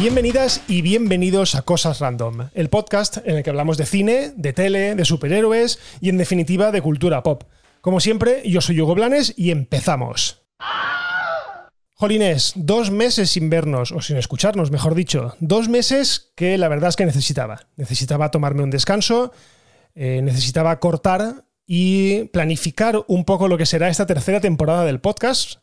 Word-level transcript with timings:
Bienvenidas 0.00 0.62
y 0.66 0.80
bienvenidos 0.80 1.54
a 1.54 1.60
Cosas 1.60 2.00
Random, 2.00 2.48
el 2.54 2.70
podcast 2.70 3.18
en 3.18 3.36
el 3.36 3.42
que 3.42 3.50
hablamos 3.50 3.76
de 3.76 3.84
cine, 3.84 4.32
de 4.34 4.54
tele, 4.54 4.94
de 4.94 5.04
superhéroes 5.04 5.78
y 6.00 6.08
en 6.08 6.16
definitiva 6.16 6.72
de 6.72 6.80
cultura 6.80 7.22
pop. 7.22 7.44
Como 7.82 8.00
siempre, 8.00 8.40
yo 8.48 8.62
soy 8.62 8.80
Hugo 8.80 8.94
Blanes 8.94 9.34
y 9.36 9.50
empezamos. 9.50 10.40
Jolines, 11.96 12.54
dos 12.56 12.90
meses 12.90 13.28
sin 13.28 13.50
vernos, 13.50 13.92
o 13.92 14.00
sin 14.00 14.16
escucharnos, 14.16 14.70
mejor 14.70 14.94
dicho. 14.94 15.36
Dos 15.38 15.68
meses 15.68 16.32
que 16.34 16.56
la 16.56 16.68
verdad 16.68 16.88
es 16.88 16.96
que 16.96 17.04
necesitaba. 17.04 17.66
Necesitaba 17.76 18.30
tomarme 18.30 18.62
un 18.62 18.70
descanso, 18.70 19.32
eh, 19.94 20.22
necesitaba 20.22 20.80
cortar 20.80 21.44
y 21.66 22.24
planificar 22.28 23.04
un 23.06 23.26
poco 23.26 23.48
lo 23.48 23.58
que 23.58 23.66
será 23.66 23.90
esta 23.90 24.06
tercera 24.06 24.40
temporada 24.40 24.86
del 24.86 25.00
podcast, 25.00 25.58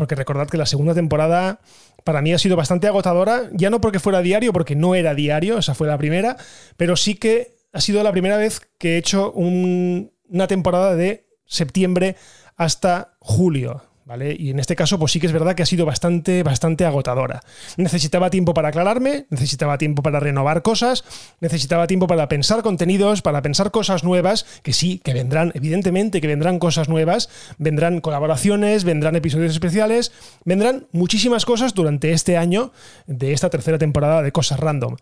porque 0.00 0.14
recordad 0.14 0.48
que 0.48 0.56
la 0.56 0.64
segunda 0.64 0.94
temporada 0.94 1.60
para 2.04 2.22
mí 2.22 2.32
ha 2.32 2.38
sido 2.38 2.56
bastante 2.56 2.86
agotadora, 2.86 3.50
ya 3.52 3.68
no 3.68 3.82
porque 3.82 3.98
fuera 3.98 4.22
diario, 4.22 4.50
porque 4.50 4.74
no 4.74 4.94
era 4.94 5.14
diario, 5.14 5.58
esa 5.58 5.74
fue 5.74 5.88
la 5.88 5.98
primera, 5.98 6.38
pero 6.78 6.96
sí 6.96 7.16
que 7.16 7.52
ha 7.74 7.82
sido 7.82 8.02
la 8.02 8.10
primera 8.10 8.38
vez 8.38 8.62
que 8.78 8.94
he 8.94 8.96
hecho 8.96 9.30
una 9.32 10.46
temporada 10.48 10.96
de 10.96 11.26
septiembre 11.44 12.16
hasta 12.56 13.18
julio. 13.20 13.89
Y 14.18 14.50
en 14.50 14.58
este 14.58 14.74
caso, 14.74 14.98
pues 14.98 15.12
sí 15.12 15.20
que 15.20 15.26
es 15.26 15.32
verdad 15.32 15.54
que 15.54 15.62
ha 15.62 15.66
sido 15.66 15.86
bastante, 15.86 16.42
bastante 16.42 16.84
agotadora. 16.84 17.42
Necesitaba 17.76 18.28
tiempo 18.28 18.54
para 18.54 18.68
aclararme, 18.68 19.26
necesitaba 19.30 19.78
tiempo 19.78 20.02
para 20.02 20.18
renovar 20.18 20.62
cosas, 20.62 21.04
necesitaba 21.40 21.86
tiempo 21.86 22.08
para 22.08 22.28
pensar 22.28 22.62
contenidos, 22.62 23.22
para 23.22 23.40
pensar 23.40 23.70
cosas 23.70 24.02
nuevas, 24.02 24.46
que 24.62 24.72
sí, 24.72 25.00
que 25.04 25.14
vendrán, 25.14 25.52
evidentemente 25.54 26.20
que 26.20 26.26
vendrán 26.26 26.58
cosas 26.58 26.88
nuevas, 26.88 27.28
vendrán 27.58 28.00
colaboraciones, 28.00 28.82
vendrán 28.82 29.14
episodios 29.14 29.52
especiales, 29.52 30.10
vendrán 30.44 30.88
muchísimas 30.90 31.44
cosas 31.44 31.72
durante 31.74 32.10
este 32.10 32.36
año 32.36 32.72
de 33.06 33.32
esta 33.32 33.48
tercera 33.48 33.78
temporada 33.78 34.22
de 34.22 34.32
Cosas 34.32 34.58
Random. 34.58 34.96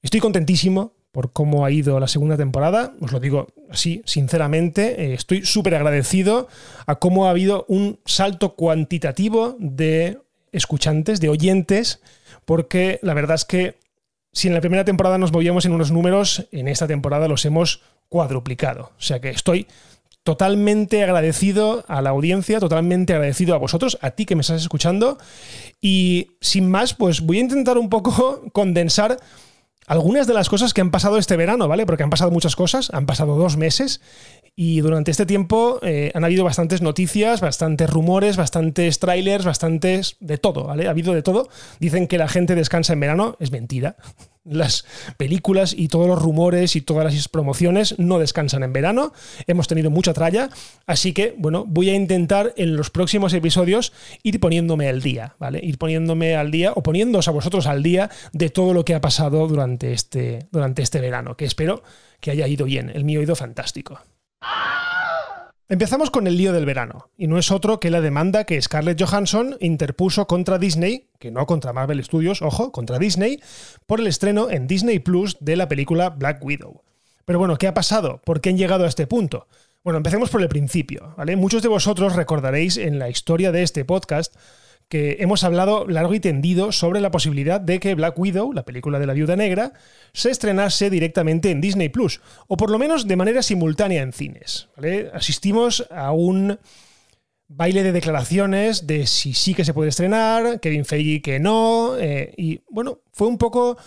Estoy 0.00 0.20
contentísimo, 0.20 0.94
por 1.12 1.32
cómo 1.32 1.64
ha 1.64 1.70
ido 1.70 1.98
la 2.00 2.08
segunda 2.08 2.36
temporada. 2.36 2.94
Os 3.00 3.12
lo 3.12 3.20
digo 3.20 3.48
así, 3.70 4.02
sinceramente. 4.04 5.02
Eh, 5.02 5.14
estoy 5.14 5.44
súper 5.44 5.74
agradecido 5.74 6.48
a 6.86 6.96
cómo 6.96 7.26
ha 7.26 7.30
habido 7.30 7.64
un 7.68 7.98
salto 8.04 8.54
cuantitativo 8.54 9.56
de 9.58 10.18
escuchantes, 10.52 11.20
de 11.20 11.28
oyentes, 11.28 12.00
porque 12.44 12.98
la 13.02 13.14
verdad 13.14 13.36
es 13.36 13.44
que 13.44 13.76
si 14.32 14.48
en 14.48 14.54
la 14.54 14.60
primera 14.60 14.84
temporada 14.84 15.18
nos 15.18 15.32
movíamos 15.32 15.64
en 15.64 15.72
unos 15.72 15.90
números, 15.90 16.46
en 16.52 16.68
esta 16.68 16.86
temporada 16.86 17.28
los 17.28 17.44
hemos 17.44 17.82
cuadruplicado. 18.08 18.92
O 18.98 19.02
sea 19.02 19.20
que 19.20 19.30
estoy 19.30 19.66
totalmente 20.22 21.02
agradecido 21.02 21.84
a 21.88 22.02
la 22.02 22.10
audiencia, 22.10 22.60
totalmente 22.60 23.14
agradecido 23.14 23.54
a 23.54 23.58
vosotros, 23.58 23.98
a 24.02 24.10
ti 24.10 24.26
que 24.26 24.34
me 24.34 24.42
estás 24.42 24.60
escuchando. 24.60 25.18
Y 25.80 26.32
sin 26.40 26.70
más, 26.70 26.92
pues 26.92 27.22
voy 27.22 27.38
a 27.38 27.40
intentar 27.40 27.78
un 27.78 27.88
poco 27.88 28.44
condensar 28.52 29.18
algunas 29.88 30.26
de 30.26 30.34
las 30.34 30.48
cosas 30.48 30.74
que 30.74 30.80
han 30.80 30.90
pasado 30.90 31.18
este 31.18 31.36
verano, 31.36 31.66
¿vale? 31.66 31.86
Porque 31.86 32.02
han 32.02 32.10
pasado 32.10 32.30
muchas 32.30 32.54
cosas, 32.54 32.90
han 32.92 33.06
pasado 33.06 33.36
dos 33.36 33.56
meses 33.56 34.00
y 34.54 34.80
durante 34.80 35.10
este 35.10 35.26
tiempo 35.26 35.78
eh, 35.82 36.12
han 36.14 36.24
habido 36.24 36.44
bastantes 36.44 36.82
noticias, 36.82 37.40
bastantes 37.40 37.88
rumores, 37.88 38.36
bastantes 38.36 38.98
trailers, 38.98 39.44
bastantes 39.44 40.16
de 40.20 40.36
todo, 40.38 40.64
¿vale? 40.64 40.86
Ha 40.86 40.90
habido 40.90 41.14
de 41.14 41.22
todo. 41.22 41.48
Dicen 41.80 42.06
que 42.06 42.18
la 42.18 42.28
gente 42.28 42.54
descansa 42.54 42.92
en 42.92 43.00
verano, 43.00 43.36
es 43.40 43.50
mentira 43.50 43.96
las 44.50 44.84
películas 45.16 45.74
y 45.76 45.88
todos 45.88 46.06
los 46.06 46.20
rumores 46.20 46.76
y 46.76 46.80
todas 46.80 47.12
las 47.12 47.28
promociones 47.28 47.98
no 47.98 48.18
descansan 48.18 48.62
en 48.62 48.72
verano. 48.72 49.12
Hemos 49.46 49.68
tenido 49.68 49.90
mucha 49.90 50.12
tralla, 50.12 50.50
así 50.86 51.12
que, 51.12 51.34
bueno, 51.38 51.64
voy 51.66 51.90
a 51.90 51.94
intentar 51.94 52.52
en 52.56 52.76
los 52.76 52.90
próximos 52.90 53.32
episodios 53.32 53.92
ir 54.22 54.40
poniéndome 54.40 54.88
al 54.88 55.02
día, 55.02 55.34
¿vale? 55.38 55.60
Ir 55.62 55.78
poniéndome 55.78 56.36
al 56.36 56.50
día 56.50 56.72
o 56.74 56.82
poniéndoos 56.82 57.28
a 57.28 57.32
vosotros 57.32 57.66
al 57.66 57.82
día 57.82 58.10
de 58.32 58.50
todo 58.50 58.74
lo 58.74 58.84
que 58.84 58.94
ha 58.94 59.00
pasado 59.00 59.46
durante 59.46 59.92
este, 59.92 60.46
durante 60.50 60.82
este 60.82 61.00
verano, 61.00 61.36
que 61.36 61.44
espero 61.44 61.82
que 62.20 62.30
haya 62.30 62.46
ido 62.48 62.64
bien. 62.64 62.90
El 62.90 63.04
mío 63.04 63.20
ha 63.20 63.22
ido 63.22 63.36
fantástico. 63.36 64.00
Empezamos 65.70 66.10
con 66.10 66.26
el 66.26 66.38
lío 66.38 66.54
del 66.54 66.64
verano, 66.64 67.10
y 67.18 67.26
no 67.26 67.36
es 67.36 67.50
otro 67.50 67.78
que 67.78 67.90
la 67.90 68.00
demanda 68.00 68.44
que 68.44 68.60
Scarlett 68.62 68.98
Johansson 68.98 69.58
interpuso 69.60 70.26
contra 70.26 70.56
Disney, 70.56 71.10
que 71.18 71.30
no 71.30 71.44
contra 71.44 71.74
Marvel 71.74 72.02
Studios, 72.02 72.40
ojo, 72.40 72.72
contra 72.72 72.98
Disney, 72.98 73.38
por 73.84 74.00
el 74.00 74.06
estreno 74.06 74.48
en 74.48 74.66
Disney 74.66 74.98
Plus 74.98 75.36
de 75.40 75.56
la 75.56 75.68
película 75.68 76.08
Black 76.08 76.42
Widow. 76.42 76.84
Pero 77.26 77.38
bueno, 77.38 77.58
¿qué 77.58 77.66
ha 77.66 77.74
pasado? 77.74 78.22
¿Por 78.24 78.40
qué 78.40 78.48
han 78.48 78.56
llegado 78.56 78.84
a 78.84 78.88
este 78.88 79.06
punto? 79.06 79.46
Bueno, 79.84 79.98
empecemos 79.98 80.30
por 80.30 80.40
el 80.40 80.48
principio, 80.48 81.12
¿vale? 81.18 81.36
Muchos 81.36 81.60
de 81.62 81.68
vosotros 81.68 82.16
recordaréis 82.16 82.78
en 82.78 82.98
la 82.98 83.10
historia 83.10 83.52
de 83.52 83.62
este 83.62 83.84
podcast 83.84 84.34
que 84.88 85.18
hemos 85.20 85.44
hablado 85.44 85.86
largo 85.86 86.14
y 86.14 86.20
tendido 86.20 86.72
sobre 86.72 87.00
la 87.00 87.10
posibilidad 87.10 87.60
de 87.60 87.78
que 87.78 87.94
Black 87.94 88.18
Widow, 88.18 88.52
la 88.52 88.64
película 88.64 88.98
de 88.98 89.06
la 89.06 89.12
viuda 89.12 89.36
negra, 89.36 89.72
se 90.12 90.30
estrenase 90.30 90.90
directamente 90.90 91.50
en 91.50 91.60
Disney 91.60 91.90
Plus, 91.90 92.20
o 92.46 92.56
por 92.56 92.70
lo 92.70 92.78
menos 92.78 93.06
de 93.06 93.16
manera 93.16 93.42
simultánea 93.42 94.02
en 94.02 94.12
cines. 94.12 94.68
Asistimos 95.12 95.86
a 95.90 96.12
un 96.12 96.58
baile 97.48 97.82
de 97.82 97.92
declaraciones 97.92 98.86
de 98.86 99.06
si 99.06 99.32
sí 99.32 99.54
que 99.54 99.64
se 99.64 99.74
puede 99.74 99.88
estrenar, 99.88 100.60
Kevin 100.60 100.84
Feige 100.84 101.22
que 101.22 101.40
no, 101.40 101.96
eh, 101.98 102.32
y 102.36 102.60
bueno, 102.70 103.00
fue 103.12 103.26
un 103.26 103.38
poco 103.38 103.78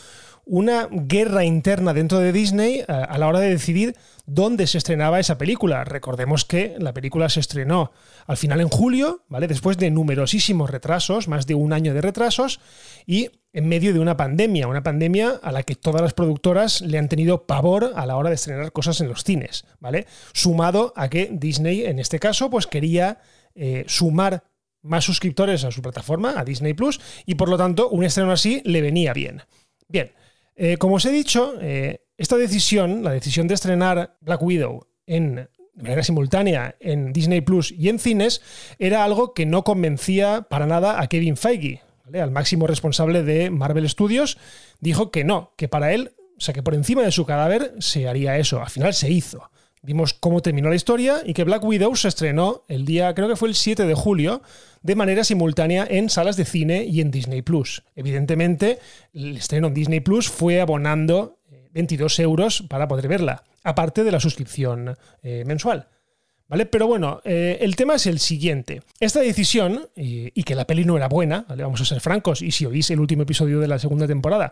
una 0.46 0.88
guerra 0.92 1.46
interna 1.46 1.94
dentro 1.94 2.20
de 2.20 2.32
Disney 2.32 2.84
a, 2.88 3.18
la 3.18 3.28
hora 3.28 3.40
de 3.40 3.50
decidir 3.50 3.96
dónde 4.26 4.68
se 4.68 4.78
estrenaba 4.78 5.20
esa 5.20 5.38
película. 5.38 5.84
Recordemos 5.84 6.46
que 6.46 6.76
la 6.80 6.94
película 6.94 7.30
se 7.30 7.40
estrenó 7.40 7.92
al 8.28 8.38
final 8.38 8.62
en 8.62 8.70
julio, 8.70 9.24
¿vale? 9.28 9.48
Después 9.48 9.78
de 9.78 9.92
numerosísimos 9.92 10.70
retrasos, 10.70 11.28
más 11.28 11.48
de 11.48 11.56
un 11.56 11.74
año 11.74 11.94
de 11.94 12.02
retrasos, 12.02 12.60
y 13.06 13.30
en 13.54 13.68
medio 13.68 13.94
de 13.94 14.00
una 14.00 14.18
pandemia, 14.18 14.68
una 14.68 14.84
pandemia 14.84 15.40
a 15.42 15.52
la 15.52 15.64
que 15.64 15.76
todas 15.76 16.02
las 16.02 16.14
productoras 16.14 16.82
le 16.82 16.98
han 16.98 17.10
tenido 17.10 17.46
pavor 17.46 17.94
a 17.96 18.06
la 18.06 18.16
hora 18.16 18.30
de 18.30 18.36
estrenar 18.36 18.72
cosas 18.72 19.02
en 19.02 19.10
los 19.10 19.24
cines, 19.24 19.66
¿vale? 19.80 20.08
Sumado 20.34 20.94
a 20.96 21.10
que 21.10 21.30
Disney, 21.32 21.86
en 21.86 22.00
este 22.00 22.20
caso, 22.20 22.50
pues 22.50 22.68
quería 22.68 23.20
eh, 23.56 23.84
sumar 23.88 24.44
más 24.82 25.06
suscriptores 25.06 25.64
a 25.64 25.72
su 25.72 25.82
plataforma, 25.82 26.34
a 26.38 26.44
Disney 26.44 26.74
Plus, 26.74 27.00
y 27.26 27.36
por 27.36 27.50
lo 27.50 27.58
tanto 27.58 27.90
un 27.90 28.04
estreno 28.04 28.32
así 28.32 28.62
le 28.66 28.82
venía 28.82 29.14
bien. 29.14 29.44
Bien, 29.88 30.14
eh, 30.64 30.78
como 30.78 30.98
os 30.98 31.06
he 31.06 31.12
dicho, 31.12 31.56
eh, 31.60 32.06
esta 32.18 32.38
decisión, 32.38 33.04
la 33.04 33.14
decisión 33.14 33.48
de 33.48 33.56
estrenar 33.56 34.16
Black 34.22 34.44
Widow 34.44 34.86
en, 35.08 35.50
de 35.74 35.82
manera 35.82 36.04
simultánea 36.04 36.76
en 36.80 37.14
Disney 37.14 37.42
Plus 37.42 37.72
y 37.72 37.90
en 37.90 37.98
cines, 37.98 38.44
era 38.78 39.04
algo 39.04 39.34
que 39.34 39.48
no 39.48 39.64
convencía 39.64 40.44
para 40.44 40.68
nada 40.68 41.02
a 41.02 41.08
Kevin 41.08 41.36
Feige, 41.36 41.82
al 42.14 42.30
máximo 42.30 42.68
responsable 42.68 43.24
de 43.24 43.50
Marvel 43.50 43.90
Studios, 43.90 44.38
dijo 44.80 45.10
que 45.10 45.24
no, 45.24 45.56
que 45.58 45.68
para 45.68 45.94
él, 45.94 46.12
o 46.38 46.42
sea, 46.42 46.54
que 46.54 46.62
por 46.62 46.76
encima 46.76 47.02
de 47.02 47.12
su 47.12 47.26
cadáver 47.26 47.74
se 47.80 48.08
haría 48.08 48.38
eso. 48.38 48.62
Al 48.62 48.70
final 48.70 48.94
se 48.94 49.10
hizo. 49.10 49.50
Vimos 49.84 50.14
cómo 50.14 50.42
terminó 50.42 50.70
la 50.70 50.76
historia 50.76 51.24
y 51.26 51.34
que 51.34 51.44
Black 51.44 51.64
Widow 51.64 51.96
se 51.96 52.08
estrenó 52.08 52.64
el 52.68 52.86
día, 52.86 53.16
creo 53.16 53.28
que 53.28 53.36
fue 53.36 53.50
el 53.50 53.56
7 53.56 53.88
de 53.88 53.96
julio, 53.96 54.44
de 54.84 54.96
manera 54.96 55.24
simultánea 55.24 55.88
en 55.90 56.10
salas 56.10 56.38
de 56.38 56.46
cine 56.46 56.84
y 56.84 57.02
en 57.02 57.10
Disney 57.10 57.42
Plus. 57.42 57.82
Evidentemente, 57.96 58.78
el 59.12 59.38
estreno 59.38 59.68
en 59.68 59.74
Disney 59.74 60.00
Plus 60.00 60.30
fue 60.30 60.62
abonando 60.62 61.40
22 61.72 62.20
eh, 62.20 62.22
euros 62.22 62.64
para 62.70 62.88
poder 62.88 63.08
verla, 63.08 63.44
aparte 63.64 64.04
de 64.04 64.12
la 64.12 64.20
suscripción 64.20 64.96
eh, 65.24 65.44
mensual. 65.48 65.88
¿Vale? 66.48 66.68
Pero 66.68 66.86
bueno, 66.86 67.22
eh, 67.24 67.58
el 67.62 67.76
tema 67.76 67.96
es 67.96 68.06
el 68.06 68.20
siguiente. 68.20 68.84
Esta 69.00 69.22
decisión, 69.22 69.88
y 69.96 70.44
que 70.44 70.54
la 70.54 70.68
peli 70.68 70.84
no 70.84 70.98
era 70.98 71.08
buena, 71.08 71.46
vamos 71.48 71.80
a 71.80 71.86
ser 71.86 72.02
francos, 72.02 72.42
y 72.42 72.52
si 72.52 72.66
oís 72.66 72.90
el 72.92 73.00
último 73.00 73.24
episodio 73.24 73.62
de 73.62 73.70
la 73.70 73.80
segunda 73.80 74.06
temporada, 74.06 74.52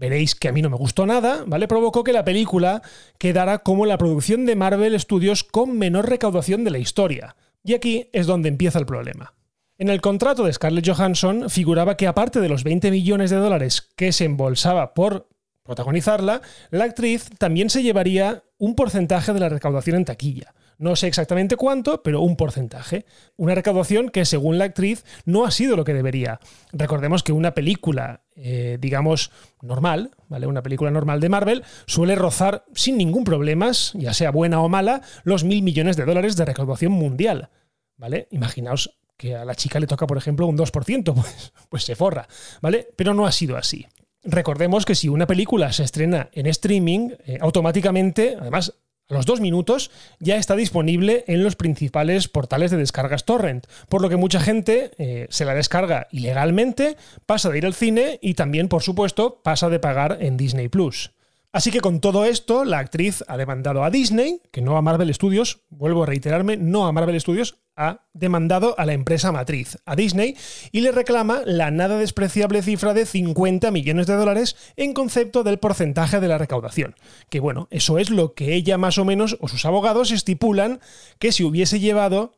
veréis 0.00 0.34
que 0.34 0.48
a 0.48 0.52
mí 0.52 0.62
no 0.62 0.70
me 0.70 0.78
gustó 0.78 1.06
nada, 1.06 1.44
¿vale? 1.46 1.68
Provocó 1.68 2.02
que 2.02 2.14
la 2.14 2.24
película 2.24 2.82
quedara 3.18 3.58
como 3.58 3.84
la 3.84 3.98
producción 3.98 4.46
de 4.46 4.56
Marvel 4.56 4.98
Studios 4.98 5.44
con 5.44 5.76
menor 5.76 6.08
recaudación 6.08 6.64
de 6.64 6.70
la 6.70 6.78
historia. 6.78 7.36
Y 7.62 7.74
aquí 7.74 8.08
es 8.14 8.26
donde 8.26 8.48
empieza 8.48 8.78
el 8.78 8.86
problema. 8.86 9.34
En 9.76 9.90
el 9.90 10.00
contrato 10.00 10.44
de 10.44 10.52
Scarlett 10.54 10.88
Johansson 10.88 11.50
figuraba 11.50 11.98
que 11.98 12.06
aparte 12.06 12.40
de 12.40 12.48
los 12.48 12.64
20 12.64 12.90
millones 12.90 13.28
de 13.30 13.36
dólares 13.36 13.82
que 13.94 14.12
se 14.12 14.24
embolsaba 14.24 14.94
por 14.94 15.28
protagonizarla, 15.64 16.40
la 16.70 16.84
actriz 16.84 17.28
también 17.38 17.68
se 17.68 17.82
llevaría 17.82 18.42
un 18.56 18.74
porcentaje 18.74 19.34
de 19.34 19.40
la 19.40 19.50
recaudación 19.50 19.96
en 19.96 20.06
taquilla. 20.06 20.54
No 20.80 20.96
sé 20.96 21.08
exactamente 21.08 21.56
cuánto, 21.56 22.02
pero 22.02 22.22
un 22.22 22.36
porcentaje. 22.36 23.04
Una 23.36 23.54
recaudación 23.54 24.08
que, 24.08 24.24
según 24.24 24.56
la 24.56 24.64
actriz, 24.64 25.04
no 25.26 25.44
ha 25.44 25.50
sido 25.50 25.76
lo 25.76 25.84
que 25.84 25.92
debería. 25.92 26.40
Recordemos 26.72 27.22
que 27.22 27.32
una 27.32 27.52
película, 27.52 28.22
eh, 28.34 28.78
digamos, 28.80 29.30
normal, 29.60 30.12
¿vale? 30.28 30.46
Una 30.46 30.62
película 30.62 30.90
normal 30.90 31.20
de 31.20 31.28
Marvel 31.28 31.64
suele 31.84 32.14
rozar 32.14 32.64
sin 32.74 32.96
ningún 32.96 33.24
problema, 33.24 33.72
ya 33.92 34.14
sea 34.14 34.30
buena 34.30 34.62
o 34.62 34.70
mala, 34.70 35.02
los 35.22 35.44
mil 35.44 35.62
millones 35.62 35.98
de 35.98 36.06
dólares 36.06 36.34
de 36.36 36.46
recaudación 36.46 36.92
mundial. 36.92 37.50
¿Vale? 37.98 38.26
Imaginaos 38.30 38.98
que 39.18 39.36
a 39.36 39.44
la 39.44 39.54
chica 39.54 39.80
le 39.80 39.86
toca, 39.86 40.06
por 40.06 40.16
ejemplo, 40.16 40.46
un 40.46 40.56
2%, 40.56 41.14
pues, 41.14 41.52
pues 41.68 41.84
se 41.84 41.94
forra, 41.94 42.26
¿vale? 42.62 42.88
Pero 42.96 43.12
no 43.12 43.26
ha 43.26 43.32
sido 43.32 43.58
así. 43.58 43.86
Recordemos 44.22 44.86
que 44.86 44.94
si 44.94 45.10
una 45.10 45.26
película 45.26 45.74
se 45.74 45.84
estrena 45.84 46.30
en 46.32 46.46
streaming, 46.46 47.10
eh, 47.26 47.36
automáticamente, 47.38 48.38
además 48.40 48.80
a 49.10 49.14
los 49.14 49.26
dos 49.26 49.40
minutos, 49.40 49.90
ya 50.18 50.36
está 50.36 50.56
disponible 50.56 51.24
en 51.26 51.42
los 51.42 51.56
principales 51.56 52.28
portales 52.28 52.70
de 52.70 52.76
descargas 52.76 53.24
torrent, 53.24 53.66
por 53.88 54.02
lo 54.02 54.08
que 54.08 54.16
mucha 54.16 54.40
gente 54.40 54.92
eh, 54.98 55.26
se 55.30 55.44
la 55.44 55.54
descarga 55.54 56.08
ilegalmente, 56.10 56.96
pasa 57.26 57.50
de 57.50 57.58
ir 57.58 57.66
al 57.66 57.74
cine 57.74 58.18
y 58.22 58.34
también, 58.34 58.68
por 58.68 58.82
supuesto, 58.82 59.40
pasa 59.42 59.68
de 59.68 59.80
pagar 59.80 60.18
en 60.20 60.36
Disney 60.36 60.68
Plus. 60.68 61.10
Así 61.52 61.72
que 61.72 61.80
con 61.80 62.00
todo 62.00 62.24
esto, 62.24 62.64
la 62.64 62.78
actriz 62.78 63.24
ha 63.26 63.36
demandado 63.36 63.82
a 63.82 63.90
Disney, 63.90 64.40
que 64.52 64.62
no 64.62 64.76
a 64.76 64.82
Marvel 64.82 65.12
Studios, 65.12 65.62
vuelvo 65.68 66.04
a 66.04 66.06
reiterarme, 66.06 66.56
no 66.56 66.86
a 66.86 66.92
Marvel 66.92 67.20
Studios, 67.20 67.58
ha 67.74 68.06
demandado 68.12 68.76
a 68.78 68.86
la 68.86 68.92
empresa 68.92 69.32
matriz, 69.32 69.78
a 69.84 69.96
Disney, 69.96 70.36
y 70.70 70.82
le 70.82 70.92
reclama 70.92 71.42
la 71.44 71.72
nada 71.72 71.98
despreciable 71.98 72.62
cifra 72.62 72.94
de 72.94 73.04
50 73.04 73.70
millones 73.72 74.06
de 74.06 74.14
dólares 74.14 74.56
en 74.76 74.92
concepto 74.92 75.42
del 75.42 75.58
porcentaje 75.58 76.20
de 76.20 76.28
la 76.28 76.38
recaudación. 76.38 76.94
Que 77.30 77.40
bueno, 77.40 77.66
eso 77.70 77.98
es 77.98 78.10
lo 78.10 78.34
que 78.34 78.54
ella 78.54 78.78
más 78.78 78.98
o 78.98 79.04
menos 79.04 79.36
o 79.40 79.48
sus 79.48 79.64
abogados 79.64 80.12
estipulan 80.12 80.80
que 81.18 81.32
si 81.32 81.42
hubiese 81.42 81.80
llevado 81.80 82.34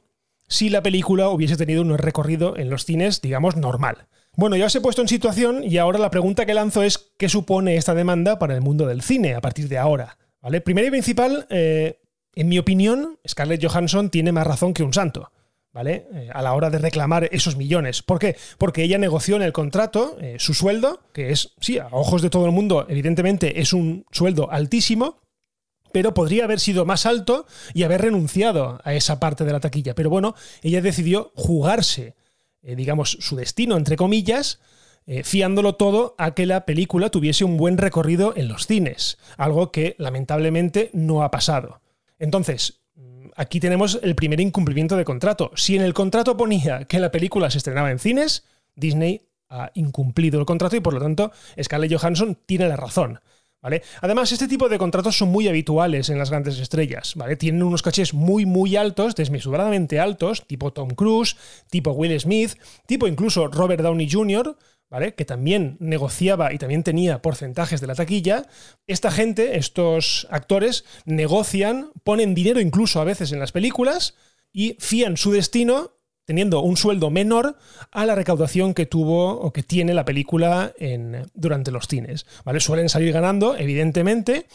si 0.48 0.68
la 0.68 0.82
película 0.82 1.28
hubiese 1.28 1.56
tenido 1.56 1.82
un 1.82 1.96
recorrido 1.96 2.56
en 2.56 2.68
los 2.68 2.84
cines, 2.84 3.20
digamos, 3.22 3.56
normal. 3.56 4.06
Bueno, 4.34 4.56
ya 4.56 4.66
os 4.66 4.74
he 4.74 4.80
puesto 4.80 5.02
en 5.02 5.08
situación 5.08 5.62
y 5.62 5.76
ahora 5.76 5.98
la 5.98 6.10
pregunta 6.10 6.46
que 6.46 6.54
lanzo 6.54 6.82
es 6.82 7.12
¿qué 7.18 7.28
supone 7.28 7.76
esta 7.76 7.94
demanda 7.94 8.38
para 8.38 8.54
el 8.54 8.62
mundo 8.62 8.86
del 8.86 9.02
cine 9.02 9.34
a 9.34 9.42
partir 9.42 9.68
de 9.68 9.76
ahora? 9.76 10.16
¿Vale? 10.40 10.62
Primero 10.62 10.88
y 10.88 10.90
principal, 10.90 11.46
eh, 11.50 12.00
en 12.34 12.48
mi 12.48 12.58
opinión, 12.58 13.18
Scarlett 13.28 13.62
Johansson 13.62 14.08
tiene 14.08 14.32
más 14.32 14.46
razón 14.46 14.72
que 14.72 14.82
un 14.82 14.94
santo. 14.94 15.30
¿Vale? 15.74 16.06
Eh, 16.12 16.28
a 16.32 16.42
la 16.42 16.52
hora 16.52 16.68
de 16.68 16.78
reclamar 16.78 17.28
esos 17.32 17.56
millones. 17.56 18.02
¿Por 18.02 18.18
qué? 18.18 18.36
Porque 18.58 18.82
ella 18.82 18.98
negoció 18.98 19.36
en 19.36 19.42
el 19.42 19.54
contrato 19.54 20.18
eh, 20.20 20.36
su 20.38 20.52
sueldo, 20.52 21.00
que 21.14 21.30
es, 21.30 21.54
sí, 21.60 21.78
a 21.78 21.88
ojos 21.92 22.20
de 22.20 22.28
todo 22.28 22.44
el 22.44 22.52
mundo, 22.52 22.84
evidentemente 22.90 23.58
es 23.58 23.72
un 23.72 24.04
sueldo 24.10 24.50
altísimo, 24.50 25.20
pero 25.90 26.12
podría 26.12 26.44
haber 26.44 26.60
sido 26.60 26.84
más 26.84 27.06
alto 27.06 27.46
y 27.72 27.84
haber 27.84 28.02
renunciado 28.02 28.80
a 28.84 28.92
esa 28.92 29.18
parte 29.18 29.44
de 29.44 29.52
la 29.52 29.60
taquilla. 29.60 29.94
Pero 29.94 30.10
bueno, 30.10 30.34
ella 30.62 30.82
decidió 30.82 31.32
jugarse 31.36 32.16
eh, 32.62 32.76
digamos, 32.76 33.18
su 33.20 33.36
destino, 33.36 33.76
entre 33.76 33.96
comillas, 33.96 34.60
eh, 35.06 35.24
fiándolo 35.24 35.74
todo 35.74 36.14
a 36.16 36.32
que 36.34 36.46
la 36.46 36.64
película 36.64 37.10
tuviese 37.10 37.44
un 37.44 37.56
buen 37.56 37.76
recorrido 37.76 38.34
en 38.36 38.46
los 38.48 38.66
cines, 38.66 39.18
algo 39.36 39.72
que 39.72 39.96
lamentablemente 39.98 40.90
no 40.92 41.24
ha 41.24 41.30
pasado. 41.30 41.80
Entonces, 42.20 42.82
mm, 42.94 43.30
aquí 43.34 43.58
tenemos 43.58 43.98
el 44.02 44.14
primer 44.14 44.40
incumplimiento 44.40 44.96
de 44.96 45.04
contrato. 45.04 45.50
Si 45.56 45.74
en 45.74 45.82
el 45.82 45.92
contrato 45.92 46.36
ponía 46.36 46.84
que 46.84 47.00
la 47.00 47.10
película 47.10 47.50
se 47.50 47.58
estrenaba 47.58 47.90
en 47.90 47.98
cines, 47.98 48.44
Disney 48.76 49.22
ha 49.48 49.70
incumplido 49.74 50.38
el 50.38 50.46
contrato 50.46 50.76
y 50.76 50.80
por 50.80 50.94
lo 50.94 51.00
tanto 51.00 51.32
Scarlett 51.60 51.92
Johansson 51.92 52.38
tiene 52.46 52.68
la 52.68 52.76
razón. 52.76 53.20
Además, 54.00 54.32
este 54.32 54.48
tipo 54.48 54.68
de 54.68 54.78
contratos 54.78 55.16
son 55.16 55.28
muy 55.28 55.46
habituales 55.46 56.08
en 56.08 56.18
las 56.18 56.30
grandes 56.30 56.58
estrellas, 56.58 57.14
¿vale? 57.14 57.36
Tienen 57.36 57.62
unos 57.62 57.82
cachés 57.82 58.12
muy, 58.12 58.44
muy 58.44 58.74
altos, 58.76 59.14
desmesuradamente 59.14 60.00
altos, 60.00 60.46
tipo 60.46 60.72
Tom 60.72 60.90
Cruise, 60.90 61.36
tipo 61.70 61.92
Will 61.92 62.18
Smith, 62.18 62.54
tipo 62.86 63.06
incluso 63.06 63.46
Robert 63.46 63.82
Downey 63.82 64.10
Jr., 64.10 64.56
¿vale? 64.90 65.14
Que 65.14 65.24
también 65.24 65.76
negociaba 65.78 66.52
y 66.52 66.58
también 66.58 66.82
tenía 66.82 67.22
porcentajes 67.22 67.80
de 67.80 67.86
la 67.86 67.94
taquilla. 67.94 68.46
Esta 68.86 69.10
gente, 69.10 69.56
estos 69.56 70.26
actores, 70.30 70.84
negocian, 71.04 71.92
ponen 72.04 72.34
dinero 72.34 72.60
incluso 72.60 73.00
a 73.00 73.04
veces 73.04 73.30
en 73.32 73.38
las 73.38 73.52
películas 73.52 74.16
y 74.52 74.76
fían 74.80 75.16
su 75.16 75.32
destino 75.32 75.92
teniendo 76.24 76.60
un 76.60 76.76
sueldo 76.76 77.10
menor 77.10 77.56
a 77.90 78.06
la 78.06 78.14
recaudación 78.14 78.74
que 78.74 78.86
tuvo 78.86 79.40
o 79.40 79.52
que 79.52 79.62
tiene 79.62 79.94
la 79.94 80.04
película 80.04 80.72
en, 80.78 81.26
durante 81.34 81.70
los 81.70 81.88
cines. 81.88 82.26
¿vale? 82.44 82.60
Suelen 82.60 82.88
salir 82.88 83.12
ganando, 83.12 83.56
evidentemente, 83.56 84.46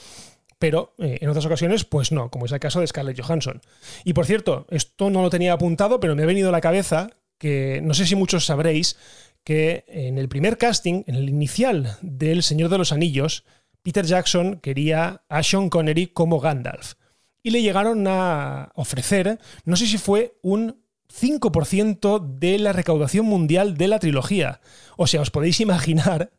pero 0.60 0.94
eh, 0.98 1.20
en 1.22 1.30
otras 1.30 1.46
ocasiones, 1.46 1.84
pues 1.84 2.12
no, 2.12 2.30
como 2.30 2.46
es 2.46 2.52
el 2.52 2.60
caso 2.60 2.80
de 2.80 2.88
Scarlett 2.88 3.22
Johansson. 3.22 3.62
Y 4.04 4.14
por 4.14 4.26
cierto, 4.26 4.66
esto 4.70 5.10
no 5.10 5.22
lo 5.22 5.30
tenía 5.30 5.54
apuntado, 5.54 6.00
pero 6.00 6.16
me 6.16 6.24
ha 6.24 6.28
venido 6.28 6.50
a 6.50 6.54
la 6.54 6.62
cabeza 6.62 7.10
que 7.38 7.82
no 7.84 7.94
sé 7.94 8.06
si 8.06 8.16
muchos 8.16 8.46
sabréis 8.46 8.98
que 9.44 9.86
en 9.88 10.18
el 10.18 10.28
primer 10.28 10.58
casting, 10.58 11.04
en 11.08 11.16
el 11.16 11.30
inicial 11.30 11.98
del 12.02 12.44
Señor 12.44 12.70
de 12.70 12.80
los 12.80 12.92
Anillos, 12.92 13.46
Peter 13.82 14.06
Jackson 14.06 14.60
quería 14.60 15.22
a 15.30 15.44
Sean 15.44 15.70
Connery 15.70 16.08
como 16.08 16.40
Gandalf. 16.40 16.96
Y 17.44 17.52
le 17.52 17.62
llegaron 17.62 18.06
a 18.08 18.72
ofrecer, 18.76 19.40
no 19.64 19.78
sé 19.78 19.88
si 19.88 19.98
fue 19.98 20.38
un 20.42 20.82
5% 21.20 22.38
de 22.38 22.60
la 22.60 22.74
recaudación 22.74 23.26
mundial 23.26 23.78
de 23.78 23.88
la 23.88 24.00
trilogía. 24.00 24.62
O 24.98 25.08
sea, 25.08 25.22
os 25.22 25.32
podéis 25.32 25.60
imaginar 25.60 26.32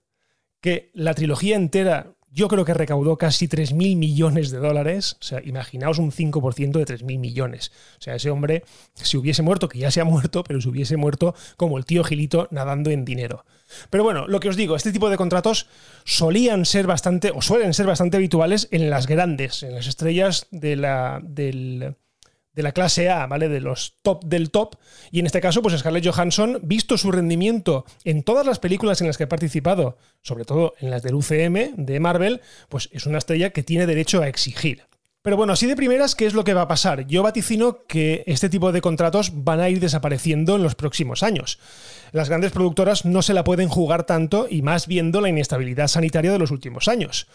que 0.61 0.91
la 0.95 1.15
trilogía 1.15 1.57
entera 1.57 2.15
yo 2.31 2.49
creo 2.49 2.65
que 2.65 2.75
recaudó 2.75 3.17
casi 3.17 3.49
3.000 3.49 3.97
millones 3.97 4.51
de 4.51 4.59
dólares. 4.59 5.17
O 5.21 5.25
sea, 5.25 5.41
imaginaos 5.43 5.99
un 5.99 6.13
5% 6.13 6.73
de 6.73 6.85
3.000 6.85 7.19
millones. 7.19 7.73
O 7.99 8.03
sea, 8.03 8.15
ese 8.15 8.31
hombre, 8.31 8.65
si 8.95 9.17
hubiese 9.17 9.43
muerto, 9.43 9.69
que 9.69 9.79
ya 9.79 9.91
se 9.91 10.01
ha 10.01 10.05
muerto, 10.05 10.45
pero 10.45 10.61
si 10.61 10.69
hubiese 10.69 10.97
muerto 10.97 11.35
como 11.57 11.79
el 11.79 11.85
tío 11.85 12.05
Gilito 12.05 12.49
nadando 12.51 12.91
en 12.91 13.05
dinero. 13.05 13.45
Pero 13.91 14.05
bueno, 14.05 14.27
lo 14.29 14.41
que 14.41 14.49
os 14.49 14.57
digo, 14.57 14.77
este 14.77 14.93
tipo 14.93 15.11
de 15.11 15.17
contratos 15.17 15.69
solían 16.05 16.65
ser 16.65 16.87
bastante, 16.87 17.31
o 17.35 17.43
suelen 17.43 17.75
ser 17.75 17.87
bastante 17.87 18.17
habituales 18.17 18.69
en 18.71 18.91
las 18.91 19.07
grandes, 19.07 19.63
en 19.63 19.75
las 19.75 19.87
estrellas 19.87 20.47
de 20.51 20.77
la, 20.77 21.21
del 21.23 21.97
de 22.59 22.65
la 22.65 22.73
clase 22.73 23.09
A, 23.09 23.25
¿vale? 23.29 23.49
De 23.49 23.61
los 23.61 23.99
top 24.03 24.25
del 24.25 24.51
top. 24.51 24.75
Y 25.13 25.21
en 25.21 25.27
este 25.27 25.41
caso, 25.41 25.63
pues 25.63 25.79
Scarlett 25.79 26.05
Johansson, 26.05 26.59
visto 26.65 26.99
su 26.99 27.13
rendimiento 27.13 27.85
en 28.03 28.25
todas 28.25 28.45
las 28.45 28.59
películas 28.59 29.01
en 29.01 29.07
las 29.07 29.17
que 29.17 29.23
ha 29.23 29.29
participado, 29.29 29.97
sobre 30.23 30.45
todo 30.45 30.75
en 30.81 30.91
las 30.91 31.05
del 31.05 31.15
UCM 31.15 31.77
de 31.77 32.01
Marvel, 32.01 32.41
pues 32.69 32.89
es 32.91 33.07
una 33.07 33.19
estrella 33.19 33.51
que 33.51 33.63
tiene 33.63 33.87
derecho 33.87 34.23
a 34.23 34.29
exigir. 34.29 34.88
Pero 35.29 35.37
bueno, 35.37 35.53
así 35.53 35.67
de 35.67 35.77
primeras, 35.77 36.15
¿qué 36.15 36.25
es 36.25 36.33
lo 36.33 36.43
que 36.43 36.55
va 36.55 36.63
a 36.63 36.69
pasar? 36.69 37.07
Yo 37.07 37.23
vaticino 37.23 37.85
que 37.87 38.25
este 38.27 38.49
tipo 38.49 38.73
de 38.73 38.81
contratos 38.81 39.45
van 39.45 39.61
a 39.61 39.69
ir 39.69 39.79
desapareciendo 39.79 40.57
en 40.57 40.63
los 40.63 40.75
próximos 40.75 41.23
años. 41.23 41.59
Las 42.13 42.31
grandes 42.31 42.51
productoras 42.51 43.05
no 43.05 43.21
se 43.21 43.35
la 43.35 43.45
pueden 43.45 43.69
jugar 43.69 44.05
tanto 44.05 44.47
y 44.49 44.63
más 44.63 44.87
viendo 44.87 45.21
la 45.21 45.29
inestabilidad 45.29 45.89
sanitaria 45.89 46.33
de 46.33 46.39
los 46.39 46.51
últimos 46.51 46.89
años 46.89 47.27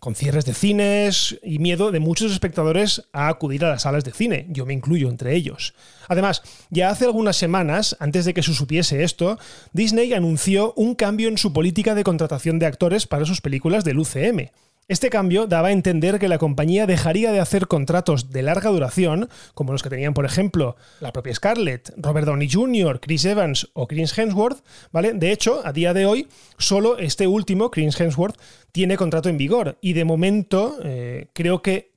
con 0.00 0.14
cierres 0.14 0.44
de 0.44 0.52
cines 0.54 1.38
y 1.42 1.58
miedo 1.58 1.90
de 1.90 2.00
muchos 2.00 2.30
espectadores 2.30 3.04
a 3.12 3.28
acudir 3.28 3.64
a 3.64 3.70
las 3.70 3.82
salas 3.82 4.04
de 4.04 4.12
cine. 4.12 4.46
Yo 4.50 4.66
me 4.66 4.74
incluyo 4.74 5.08
entre 5.08 5.34
ellos. 5.34 5.72
Además, 6.06 6.42
ya 6.68 6.90
hace 6.90 7.06
algunas 7.06 7.36
semanas, 7.36 7.96
antes 7.98 8.24
de 8.24 8.34
que 8.34 8.42
se 8.42 8.52
supiese 8.52 9.04
esto, 9.04 9.38
Disney 9.72 10.12
anunció 10.12 10.74
un 10.74 10.96
cambio 10.96 11.28
en 11.28 11.38
su 11.38 11.52
política 11.52 11.94
de 11.94 12.04
contratación 12.04 12.58
de 12.58 12.66
actores 12.66 13.06
para 13.06 13.24
sus 13.24 13.40
películas 13.40 13.84
del 13.84 13.98
UCM. 13.98 14.50
Este 14.88 15.10
cambio 15.10 15.48
daba 15.48 15.68
a 15.68 15.72
entender 15.72 16.20
que 16.20 16.28
la 16.28 16.38
compañía 16.38 16.86
dejaría 16.86 17.32
de 17.32 17.40
hacer 17.40 17.66
contratos 17.66 18.30
de 18.30 18.42
larga 18.42 18.70
duración, 18.70 19.28
como 19.52 19.72
los 19.72 19.82
que 19.82 19.90
tenían, 19.90 20.14
por 20.14 20.24
ejemplo, 20.24 20.76
la 21.00 21.12
propia 21.12 21.34
Scarlett, 21.34 21.92
Robert 21.96 22.24
Downey 22.24 22.48
Jr., 22.48 23.00
Chris 23.00 23.24
Evans 23.24 23.68
o 23.72 23.88
Chris 23.88 24.16
Hemsworth, 24.16 24.62
¿vale? 24.92 25.12
De 25.12 25.32
hecho, 25.32 25.60
a 25.64 25.72
día 25.72 25.92
de 25.92 26.06
hoy, 26.06 26.28
solo 26.56 26.98
este 26.98 27.26
último, 27.26 27.72
Chris 27.72 28.00
Hemsworth, 28.00 28.36
tiene 28.70 28.96
contrato 28.96 29.28
en 29.28 29.38
vigor. 29.38 29.76
Y 29.80 29.94
de 29.94 30.04
momento, 30.04 30.78
eh, 30.84 31.30
creo 31.32 31.62
que 31.62 31.90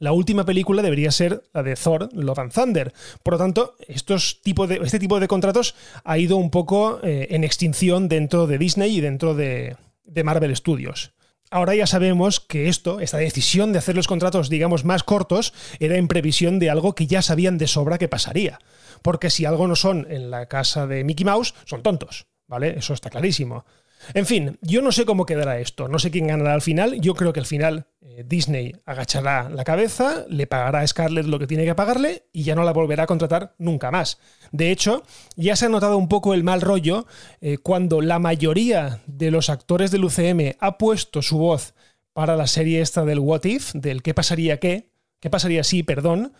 la 0.00 0.10
última 0.10 0.44
película 0.44 0.82
debería 0.82 1.12
ser 1.12 1.44
la 1.54 1.62
de 1.62 1.76
Thor, 1.76 2.08
Love 2.12 2.40
and 2.40 2.52
Thunder. 2.52 2.92
Por 3.22 3.34
lo 3.34 3.38
tanto, 3.38 3.76
estos 3.86 4.40
de, 4.42 4.80
este 4.82 4.98
tipo 4.98 5.20
de 5.20 5.28
contratos 5.28 5.76
ha 6.02 6.18
ido 6.18 6.38
un 6.38 6.50
poco 6.50 6.98
eh, 7.04 7.28
en 7.30 7.44
extinción 7.44 8.08
dentro 8.08 8.48
de 8.48 8.58
Disney 8.58 8.96
y 8.96 9.00
dentro 9.00 9.36
de 9.36 9.76
Marvel 10.24 10.56
Studios. 10.56 11.12
Ahora 11.52 11.74
ya 11.74 11.86
sabemos 11.86 12.40
que 12.40 12.70
esto, 12.70 13.00
esta 13.00 13.18
decisión 13.18 13.72
de 13.72 13.78
hacer 13.78 13.94
los 13.94 14.06
contratos, 14.06 14.48
digamos, 14.48 14.86
más 14.86 15.02
cortos, 15.02 15.52
era 15.80 15.96
en 15.98 16.08
previsión 16.08 16.58
de 16.58 16.70
algo 16.70 16.94
que 16.94 17.06
ya 17.06 17.20
sabían 17.20 17.58
de 17.58 17.66
sobra 17.66 17.98
que 17.98 18.08
pasaría. 18.08 18.58
Porque 19.02 19.28
si 19.28 19.44
algo 19.44 19.68
no 19.68 19.76
son 19.76 20.06
en 20.08 20.30
la 20.30 20.46
casa 20.46 20.86
de 20.86 21.04
Mickey 21.04 21.26
Mouse, 21.26 21.54
son 21.66 21.82
tontos, 21.82 22.26
¿vale? 22.48 22.78
Eso 22.78 22.94
está 22.94 23.10
clarísimo. 23.10 23.66
En 24.14 24.26
fin, 24.26 24.58
yo 24.60 24.82
no 24.82 24.92
sé 24.92 25.04
cómo 25.04 25.26
quedará 25.26 25.58
esto, 25.58 25.88
no 25.88 25.98
sé 25.98 26.10
quién 26.10 26.26
ganará 26.26 26.54
al 26.54 26.62
final, 26.62 27.00
yo 27.00 27.14
creo 27.14 27.32
que 27.32 27.40
al 27.40 27.46
final 27.46 27.86
eh, 28.00 28.24
Disney 28.26 28.74
agachará 28.84 29.48
la 29.48 29.64
cabeza, 29.64 30.24
le 30.28 30.46
pagará 30.46 30.80
a 30.80 30.86
Scarlett 30.86 31.26
lo 31.26 31.38
que 31.38 31.46
tiene 31.46 31.64
que 31.64 31.74
pagarle 31.74 32.24
y 32.32 32.42
ya 32.42 32.54
no 32.54 32.64
la 32.64 32.72
volverá 32.72 33.04
a 33.04 33.06
contratar 33.06 33.54
nunca 33.58 33.90
más. 33.90 34.18
De 34.50 34.70
hecho, 34.70 35.02
ya 35.36 35.56
se 35.56 35.66
ha 35.66 35.68
notado 35.68 35.96
un 35.96 36.08
poco 36.08 36.34
el 36.34 36.44
mal 36.44 36.60
rollo 36.60 37.06
eh, 37.40 37.58
cuando 37.58 38.00
la 38.00 38.18
mayoría 38.18 39.00
de 39.06 39.30
los 39.30 39.50
actores 39.50 39.90
del 39.90 40.04
UCM 40.04 40.56
ha 40.58 40.78
puesto 40.78 41.22
su 41.22 41.38
voz 41.38 41.74
para 42.12 42.36
la 42.36 42.46
serie 42.46 42.80
esta 42.80 43.04
del 43.04 43.20
What 43.20 43.44
If, 43.44 43.72
del 43.72 44.02
qué 44.02 44.14
pasaría 44.14 44.58
qué, 44.60 44.90
qué 45.20 45.30
pasaría 45.30 45.64
si, 45.64 45.82
perdón, 45.82 46.32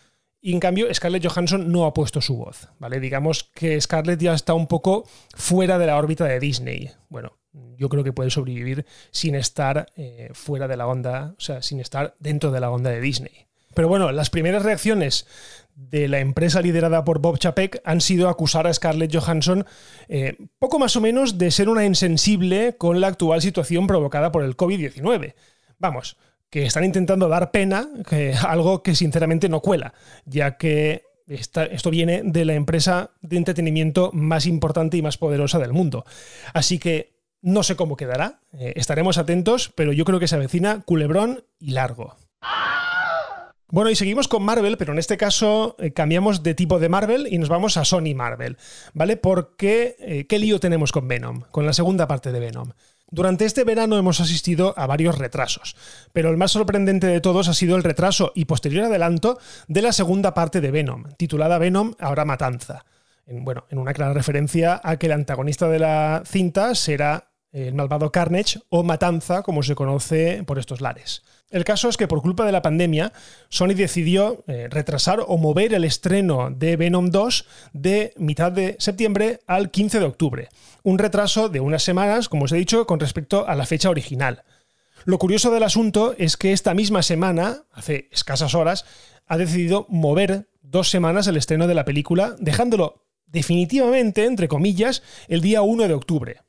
y 0.45 0.53
en 0.53 0.61
cambio, 0.61 0.93
Scarlett 0.93 1.25
Johansson 1.25 1.71
no 1.71 1.87
ha 1.87 1.95
puesto 1.95 2.21
su 2.21 2.37
voz, 2.37 2.69
¿vale? 2.81 2.99
Digamos 2.99 3.45
que 3.55 3.81
Scarlett 3.81 4.21
ya 4.21 4.35
está 4.35 4.55
un 4.55 4.67
poco 4.67 5.07
fuera 5.37 5.79
de 5.79 5.87
la 5.87 5.97
órbita 5.97 6.25
de 6.25 6.41
Disney. 6.41 6.91
Bueno, 7.09 7.39
yo 7.77 7.89
creo 7.89 8.05
que 8.05 8.13
puede 8.13 8.31
sobrevivir 8.31 8.87
sin 9.11 9.35
estar 9.35 9.87
eh, 9.97 10.31
fuera 10.33 10.69
de 10.69 10.77
la 10.77 10.87
onda, 10.87 11.35
o 11.37 11.41
sea, 11.41 11.63
sin 11.63 11.81
estar 11.81 12.15
dentro 12.19 12.51
de 12.51 12.61
la 12.61 12.71
onda 12.71 12.91
de 12.91 13.01
Disney. 13.01 13.47
Pero 13.75 13.89
bueno, 13.89 14.13
las 14.13 14.31
primeras 14.31 14.63
reacciones 14.63 15.27
de 15.75 16.09
la 16.09 16.21
empresa 16.21 16.61
liderada 16.61 17.05
por 17.05 17.21
Bob 17.21 17.39
Chapek 17.39 17.81
han 17.85 18.01
sido 18.01 18.29
acusar 18.29 18.67
a 18.67 18.75
Scarlett 18.75 19.15
Johansson 19.15 19.65
eh, 20.09 20.37
poco 20.59 20.79
más 20.79 20.97
o 20.97 21.01
menos 21.01 21.39
de 21.39 21.51
ser 21.51 21.69
una 21.69 21.85
insensible 21.85 22.77
con 22.77 23.01
la 23.01 23.09
actual 23.09 23.41
situación 23.41 23.87
provocada 23.87 24.31
por 24.31 24.45
el 24.45 24.57
COVID-19. 24.57 25.35
Vamos, 25.79 26.17
que 26.51 26.65
están 26.67 26.85
intentando 26.85 27.29
dar 27.29 27.51
pena, 27.51 27.89
que, 28.09 28.35
algo 28.35 28.83
que 28.83 28.95
sinceramente 28.95 29.49
no 29.49 29.61
cuela, 29.61 29.95
ya 30.27 30.57
que 30.59 31.05
esto 31.27 31.91
viene 31.91 32.23
de 32.25 32.45
la 32.45 32.55
empresa 32.55 33.11
de 33.23 33.39
entretenimiento 33.39 34.11
más 34.13 34.45
importante 34.45 34.97
y 34.97 35.03
más 35.03 35.17
poderosa 35.17 35.59
del 35.59 35.73
mundo. 35.73 36.05
Así 36.53 36.79
que 36.79 37.12
no 37.43 37.63
sé 37.63 37.77
cómo 37.77 37.97
quedará, 37.97 38.41
eh, 38.53 38.73
estaremos 38.77 39.19
atentos, 39.19 39.73
pero 39.75 39.93
yo 39.93 40.05
creo 40.05 40.21
que 40.21 40.29
se 40.29 40.37
avecina 40.37 40.83
culebrón 40.83 41.45
y 41.59 41.73
largo. 41.73 42.17
Bueno, 43.69 43.89
y 43.89 43.97
seguimos 43.97 44.29
con 44.29 44.43
Marvel, 44.43 44.77
pero 44.77 44.93
en 44.93 44.99
este 44.99 45.17
caso 45.17 45.77
eh, 45.79 45.93
cambiamos 45.93 46.43
de 46.43 46.55
tipo 46.55 46.79
de 46.79 46.91
Marvel 46.91 47.27
y 47.31 47.39
nos 47.39 47.49
vamos 47.49 47.79
a 47.79 47.87
Sony 47.87 48.15
Marvel, 48.15 48.59
¿vale? 48.93 49.17
Porque, 49.17 49.97
eh, 49.99 50.27
¿qué 50.27 50.39
lío 50.39 50.61
tenemos 50.61 50.93
con 50.93 51.09
Venom? 51.09 51.45
Con 51.51 51.65
la 51.65 51.73
segunda 51.73 52.07
parte 52.07 52.33
de 52.33 52.39
Venom. 52.39 52.73
Durante 53.11 53.47
este 53.47 53.65
verano 53.65 53.97
hemos 53.97 54.21
asistido 54.21 54.75
a 54.77 54.87
varios 54.87 55.17
retrasos, 55.17 55.75
pero 56.13 56.29
el 56.29 56.37
más 56.37 56.53
sorprendente 56.53 57.07
de 57.07 57.23
todos 57.23 57.49
ha 57.49 57.55
sido 57.55 57.77
el 57.77 57.83
retraso 57.83 58.33
y 58.35 58.45
posterior 58.45 58.85
adelanto 58.85 59.39
de 59.69 59.83
la 59.83 59.93
segunda 59.93 60.35
parte 60.35 60.61
de 60.61 60.71
Venom, 60.71 61.05
titulada 61.17 61.57
Venom 61.57 61.95
Ahora 61.99 62.27
Matanza. 62.27 62.85
En, 63.27 63.43
bueno, 63.43 63.65
en 63.71 63.79
una 63.79 63.95
clara 63.95 64.13
referencia 64.13 64.83
a 64.85 64.99
que 64.99 65.07
el 65.07 65.13
antagonista 65.13 65.69
de 65.69 65.79
la 65.79 66.23
cinta 66.27 66.75
será 66.75 67.32
el 67.53 67.75
malvado 67.75 68.11
Carnage 68.11 68.61
o 68.71 68.83
Matanza, 68.83 69.43
como 69.43 69.63
se 69.63 69.75
conoce 69.75 70.43
por 70.45 70.59
estos 70.59 70.81
lares. 70.81 71.23
El 71.51 71.65
caso 71.65 71.91
es 71.91 71.99
que 71.99 72.09
por 72.09 72.23
culpa 72.23 72.47
de 72.47 72.53
la 72.53 72.63
pandemia, 72.63 73.13
Sony 73.51 73.75
decidió 73.75 74.43
eh, 74.47 74.69
retrasar 74.71 75.21
o 75.27 75.37
mover 75.37 75.75
el 75.75 75.85
estreno 75.85 76.51
de 76.51 76.77
Venom 76.77 77.11
2 77.11 77.47
de 77.75 78.15
mitad 78.17 78.51
de 78.51 78.77
septiembre 78.79 79.41
al 79.47 79.71
15 79.71 80.01
de 80.01 80.07
octubre. 80.07 80.49
Un 80.83 80.99
retraso 80.99 81.51
de 81.51 81.61
unas 81.61 81.83
semanas, 81.83 82.31
como 82.31 82.47
os 82.47 82.53
he 82.53 82.57
dicho, 82.57 82.87
con 82.87 83.01
respecto 83.01 83.47
a 83.47 83.55
la 83.55 83.67
fecha 83.67 83.91
original. 83.91 84.45
Lo 85.05 85.19
curioso 85.19 85.51
del 85.51 85.65
asunto 85.65 86.15
es 86.17 86.39
que 86.39 86.53
esta 86.53 86.73
misma 86.73 87.03
semana, 87.03 87.65
hace 87.73 88.09
escasas 88.13 88.55
horas, 88.55 88.87
ha 89.27 89.37
decidido 89.37 89.85
mover 89.91 90.49
dos 90.63 90.89
semanas 90.89 91.27
el 91.27 91.37
estreno 91.37 91.67
de 91.67 91.75
la 91.75 91.85
película, 91.85 92.35
dejándolo 92.39 93.03
definitivamente, 93.27 94.25
entre 94.25 94.49
comillas, 94.49 95.03
el 95.29 95.43
día 95.43 95.61
1 95.61 95.89
de 95.89 95.95
octubre. 95.95 96.41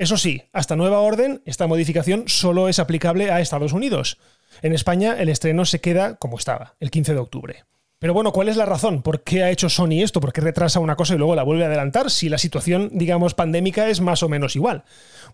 Eso 0.00 0.16
sí, 0.16 0.44
hasta 0.54 0.76
nueva 0.76 1.00
orden, 1.00 1.42
esta 1.44 1.66
modificación 1.66 2.24
solo 2.26 2.70
es 2.70 2.78
aplicable 2.78 3.30
a 3.30 3.42
Estados 3.42 3.74
Unidos. 3.74 4.16
En 4.62 4.72
España 4.72 5.14
el 5.18 5.28
estreno 5.28 5.66
se 5.66 5.82
queda 5.82 6.16
como 6.16 6.38
estaba, 6.38 6.74
el 6.80 6.90
15 6.90 7.12
de 7.12 7.20
octubre. 7.20 7.64
Pero 8.00 8.14
bueno, 8.14 8.32
¿cuál 8.32 8.48
es 8.48 8.56
la 8.56 8.64
razón? 8.64 9.02
¿Por 9.02 9.22
qué 9.22 9.42
ha 9.42 9.50
hecho 9.50 9.68
Sony 9.68 10.00
esto? 10.02 10.22
¿Por 10.22 10.32
qué 10.32 10.40
retrasa 10.40 10.80
una 10.80 10.96
cosa 10.96 11.14
y 11.14 11.18
luego 11.18 11.34
la 11.34 11.42
vuelve 11.42 11.64
a 11.64 11.66
adelantar 11.66 12.10
si 12.10 12.30
la 12.30 12.38
situación, 12.38 12.88
digamos, 12.94 13.34
pandémica 13.34 13.90
es 13.90 14.00
más 14.00 14.22
o 14.22 14.28
menos 14.30 14.56
igual? 14.56 14.84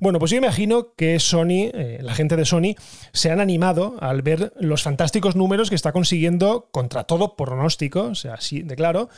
Bueno, 0.00 0.18
pues 0.18 0.32
yo 0.32 0.36
imagino 0.36 0.92
que 0.96 1.20
Sony, 1.20 1.70
eh, 1.72 2.00
la 2.02 2.12
gente 2.12 2.34
de 2.34 2.44
Sony, 2.44 2.74
se 3.12 3.30
han 3.30 3.38
animado 3.38 3.94
al 4.00 4.22
ver 4.22 4.52
los 4.58 4.82
fantásticos 4.82 5.36
números 5.36 5.68
que 5.68 5.76
está 5.76 5.92
consiguiendo 5.92 6.66
contra 6.72 7.04
todo 7.04 7.36
pronóstico, 7.36 8.02
o 8.02 8.14
sea, 8.16 8.34
así 8.34 8.62
de 8.62 8.74
claro, 8.74 9.10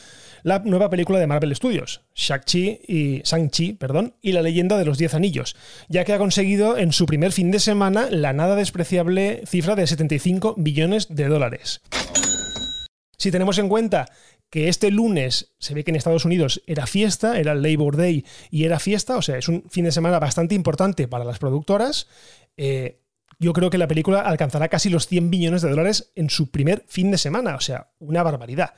la 0.42 0.58
nueva 0.58 0.90
película 0.90 1.18
de 1.18 1.26
Marvel 1.26 1.56
Studios, 1.56 2.02
Shang-Chi 2.14 2.80
y, 2.86 3.72
perdón, 3.72 4.12
y 4.20 4.32
la 4.32 4.42
leyenda 4.42 4.76
de 4.76 4.84
los 4.84 4.98
Diez 4.98 5.14
Anillos, 5.14 5.56
ya 5.88 6.04
que 6.04 6.12
ha 6.12 6.18
conseguido 6.18 6.76
en 6.76 6.92
su 6.92 7.06
primer 7.06 7.32
fin 7.32 7.50
de 7.50 7.60
semana 7.60 8.08
la 8.10 8.34
nada 8.34 8.56
despreciable 8.56 9.40
cifra 9.46 9.74
de 9.74 9.86
75 9.86 10.54
billones 10.58 11.06
de 11.08 11.28
dólares. 11.28 11.80
Si 13.18 13.32
tenemos 13.32 13.58
en 13.58 13.68
cuenta 13.68 14.08
que 14.48 14.68
este 14.68 14.92
lunes 14.92 15.52
se 15.58 15.75
ve 15.75 15.82
que 15.82 15.90
en 15.90 15.96
Estados 15.96 16.25
Unidos 16.25 16.62
era 16.66 16.87
fiesta, 16.87 17.38
era 17.38 17.56
Labor 17.56 17.96
Day 17.96 18.25
y 18.50 18.64
era 18.64 18.78
fiesta, 18.78 19.16
o 19.16 19.22
sea, 19.22 19.37
es 19.37 19.48
un 19.48 19.64
fin 19.68 19.84
de 19.84 19.92
semana 19.92 20.20
bastante 20.20 20.54
importante 20.54 21.08
para 21.08 21.25
las 21.25 21.40
productoras, 21.40 22.06
eh, 22.56 23.02
yo 23.40 23.52
creo 23.52 23.70
que 23.70 23.78
la 23.78 23.88
película 23.88 24.20
alcanzará 24.20 24.68
casi 24.68 24.88
los 24.88 25.08
100 25.08 25.30
billones 25.30 25.62
de 25.62 25.70
dólares 25.70 26.12
en 26.14 26.30
su 26.30 26.50
primer 26.50 26.84
fin 26.87 27.10
de 27.10 27.18
semana, 27.18 27.56
o 27.56 27.60
sea, 27.60 27.90
una 27.98 28.22
barbaridad. 28.22 28.75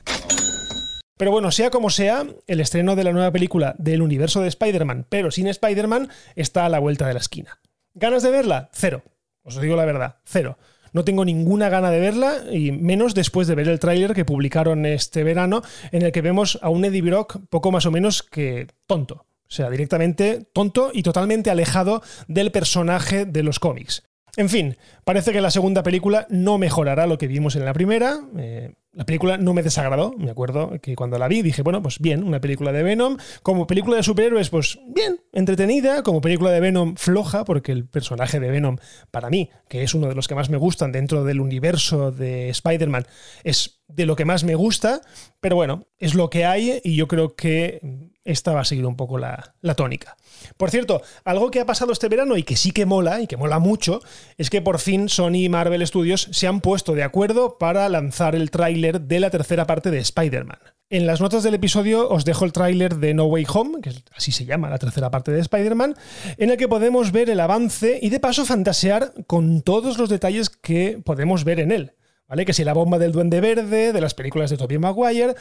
Pero 1.17 1.29
bueno, 1.29 1.51
sea 1.51 1.69
como 1.69 1.91
sea, 1.91 2.25
el 2.47 2.59
estreno 2.61 2.95
de 2.95 3.03
la 3.03 3.11
nueva 3.11 3.31
película 3.31 3.75
del 3.77 4.01
universo 4.01 4.41
de 4.41 4.47
Spider-Man, 4.47 5.05
pero 5.07 5.29
sin 5.29 5.45
Spider-Man, 5.45 6.09
está 6.35 6.65
a 6.65 6.69
la 6.69 6.79
vuelta 6.79 7.07
de 7.07 7.13
la 7.13 7.19
esquina. 7.19 7.59
¿Ganas 7.93 8.23
de 8.23 8.31
verla? 8.31 8.69
Cero. 8.73 9.03
Os 9.43 9.61
digo 9.61 9.75
la 9.75 9.85
verdad, 9.85 10.17
cero. 10.23 10.57
No 10.93 11.03
tengo 11.03 11.25
ninguna 11.25 11.69
gana 11.69 11.89
de 11.91 11.99
verla, 11.99 12.35
y 12.51 12.71
menos 12.71 13.13
después 13.13 13.47
de 13.47 13.55
ver 13.55 13.69
el 13.69 13.79
tráiler 13.79 14.13
que 14.13 14.25
publicaron 14.25 14.85
este 14.85 15.23
verano, 15.23 15.61
en 15.91 16.01
el 16.01 16.11
que 16.11 16.21
vemos 16.21 16.59
a 16.61 16.69
un 16.69 16.85
Eddie 16.85 17.01
Brock 17.01 17.39
poco 17.49 17.71
más 17.71 17.85
o 17.85 17.91
menos 17.91 18.23
que 18.23 18.67
tonto. 18.87 19.25
O 19.51 19.53
sea, 19.53 19.69
directamente 19.69 20.47
tonto 20.53 20.91
y 20.93 21.03
totalmente 21.03 21.49
alejado 21.49 22.01
del 22.27 22.51
personaje 22.51 23.25
de 23.25 23.43
los 23.43 23.59
cómics. 23.59 24.03
En 24.37 24.49
fin, 24.49 24.77
parece 25.03 25.33
que 25.33 25.41
la 25.41 25.51
segunda 25.51 25.83
película 25.83 26.25
no 26.29 26.57
mejorará 26.57 27.05
lo 27.05 27.17
que 27.17 27.27
vimos 27.27 27.57
en 27.57 27.65
la 27.65 27.73
primera. 27.73 28.21
Eh, 28.37 28.73
la 28.93 29.05
película 29.05 29.37
no 29.37 29.53
me 29.53 29.63
desagradó, 29.63 30.13
me 30.17 30.31
acuerdo 30.31 30.71
que 30.81 30.95
cuando 30.95 31.17
la 31.17 31.29
vi 31.29 31.41
dije, 31.41 31.61
bueno, 31.61 31.81
pues 31.81 31.99
bien, 31.99 32.23
una 32.23 32.41
película 32.41 32.73
de 32.73 32.83
Venom. 32.83 33.17
Como 33.41 33.65
película 33.65 33.95
de 33.95 34.03
superhéroes, 34.03 34.49
pues 34.49 34.79
bien, 34.87 35.21
entretenida. 35.31 36.03
Como 36.03 36.19
película 36.19 36.51
de 36.51 36.59
Venom, 36.59 36.95
floja, 36.95 37.45
porque 37.45 37.71
el 37.71 37.85
personaje 37.85 38.41
de 38.41 38.49
Venom, 38.49 38.77
para 39.09 39.29
mí, 39.29 39.49
que 39.69 39.83
es 39.83 39.93
uno 39.93 40.07
de 40.07 40.15
los 40.15 40.27
que 40.27 40.35
más 40.35 40.49
me 40.49 40.57
gustan 40.57 40.91
dentro 40.91 41.23
del 41.23 41.39
universo 41.39 42.11
de 42.11 42.49
Spider-Man, 42.49 43.05
es 43.43 43.80
de 43.95 44.05
lo 44.05 44.15
que 44.15 44.25
más 44.25 44.43
me 44.43 44.55
gusta. 44.55 45.01
Pero 45.39 45.55
bueno, 45.55 45.87
es 45.97 46.13
lo 46.15 46.29
que 46.29 46.45
hay 46.45 46.79
y 46.83 46.95
yo 46.95 47.07
creo 47.07 47.35
que 47.35 48.11
esta 48.23 48.53
va 48.53 48.61
a 48.61 48.65
seguir 48.65 48.85
un 48.85 48.95
poco 48.95 49.17
la, 49.17 49.55
tónica. 49.75 50.15
Por 50.57 50.69
cierto, 50.69 51.01
algo 51.25 51.49
que 51.49 51.59
ha 51.59 51.65
pasado 51.65 51.91
este 51.91 52.07
verano 52.07 52.37
y 52.37 52.43
que 52.43 52.55
sí 52.55 52.71
que 52.71 52.85
mola, 52.85 53.21
y 53.21 53.27
que 53.27 53.37
mola 53.37 53.59
mucho, 53.59 54.01
es 54.37 54.49
que 54.49 54.61
por 54.61 54.79
fin 54.79 55.09
Sony 55.09 55.45
y 55.45 55.49
Marvel 55.49 55.85
Studios 55.85 56.27
se 56.31 56.47
han 56.47 56.61
puesto 56.61 56.93
de 56.93 57.03
acuerdo 57.03 57.57
para 57.57 57.89
lanzar 57.89 58.35
el 58.35 58.51
tráiler 58.51 59.01
de 59.01 59.19
la 59.19 59.29
tercera 59.29 59.65
parte 59.65 59.91
de 59.91 59.99
Spider-Man. 59.99 60.59
En 60.89 61.07
las 61.07 61.21
notas 61.21 61.43
del 61.43 61.53
episodio 61.53 62.09
os 62.09 62.25
dejo 62.25 62.43
el 62.43 62.51
tráiler 62.51 62.97
de 62.97 63.13
No 63.13 63.25
Way 63.25 63.45
Home, 63.53 63.81
que 63.81 63.91
así 64.13 64.31
se 64.31 64.45
llama 64.45 64.69
la 64.69 64.77
tercera 64.77 65.09
parte 65.09 65.31
de 65.31 65.39
Spider-Man, 65.39 65.95
en 66.37 66.49
el 66.49 66.57
que 66.57 66.67
podemos 66.67 67.11
ver 67.11 67.29
el 67.29 67.39
avance 67.39 67.97
y 68.01 68.09
de 68.09 68.19
paso 68.19 68.45
fantasear 68.45 69.13
con 69.25 69.61
todos 69.61 69.97
los 69.97 70.09
detalles 70.09 70.49
que 70.49 71.01
podemos 71.03 71.45
ver 71.45 71.61
en 71.61 71.71
él. 71.71 71.93
¿Vale? 72.31 72.45
Que 72.45 72.53
si 72.53 72.63
la 72.63 72.71
bomba 72.71 72.97
del 72.97 73.11
Duende 73.11 73.41
Verde, 73.41 73.91
de 73.91 73.99
las 73.99 74.13
películas 74.13 74.49
de 74.49 74.55
Tobey 74.55 74.77
Maguire, 74.77 75.35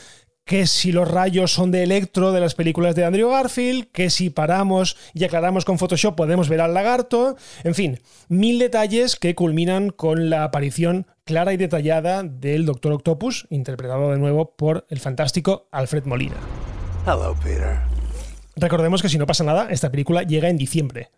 que 0.44 0.66
si 0.66 0.90
los 0.90 1.09
rayos 1.09 1.52
son 1.52 1.70
de 1.70 1.85
Electro 1.85 2.32
de 2.32 2.40
las 2.40 2.56
películas 2.56 2.97
de 2.97 3.04
Andrew 3.04 3.30
Garfield, 3.30 3.92
que 3.92 4.11
si 4.11 4.28
paramos 4.28 4.97
y 5.14 5.23
aclaramos 5.23 5.64
con 5.64 5.78
Photoshop 5.78 6.16
podemos 6.16 6.49
ver 6.49 6.61
al 6.61 6.75
lagarto, 6.75 7.37
en 7.62 7.76
fin, 7.76 8.00
mil 8.28 8.59
detalles 8.59 9.14
que 9.14 9.37
culminan 9.37 9.90
con 9.90 10.30
la 10.30 10.42
aparición 10.42 11.06
clara 11.23 11.52
y 11.52 11.59
detallada 11.59 12.25
del 12.25 12.66
Doctor 12.66 12.94
Octopus, 12.94 13.47
interpretado 13.50 14.11
de 14.11 14.18
nuevo 14.18 14.56
por 14.56 14.85
el 14.88 14.99
fantástico 14.99 15.68
Alfred 15.70 16.06
Molina. 16.06 16.38
Hello, 17.06 17.37
Peter. 17.40 17.78
Recordemos 18.56 19.00
que 19.00 19.09
si 19.09 19.16
no 19.16 19.26
pasa 19.26 19.44
nada, 19.44 19.68
esta 19.70 19.92
película 19.92 20.25
llega 20.25 20.49
en 20.49 20.59
diciembre. 20.59 21.11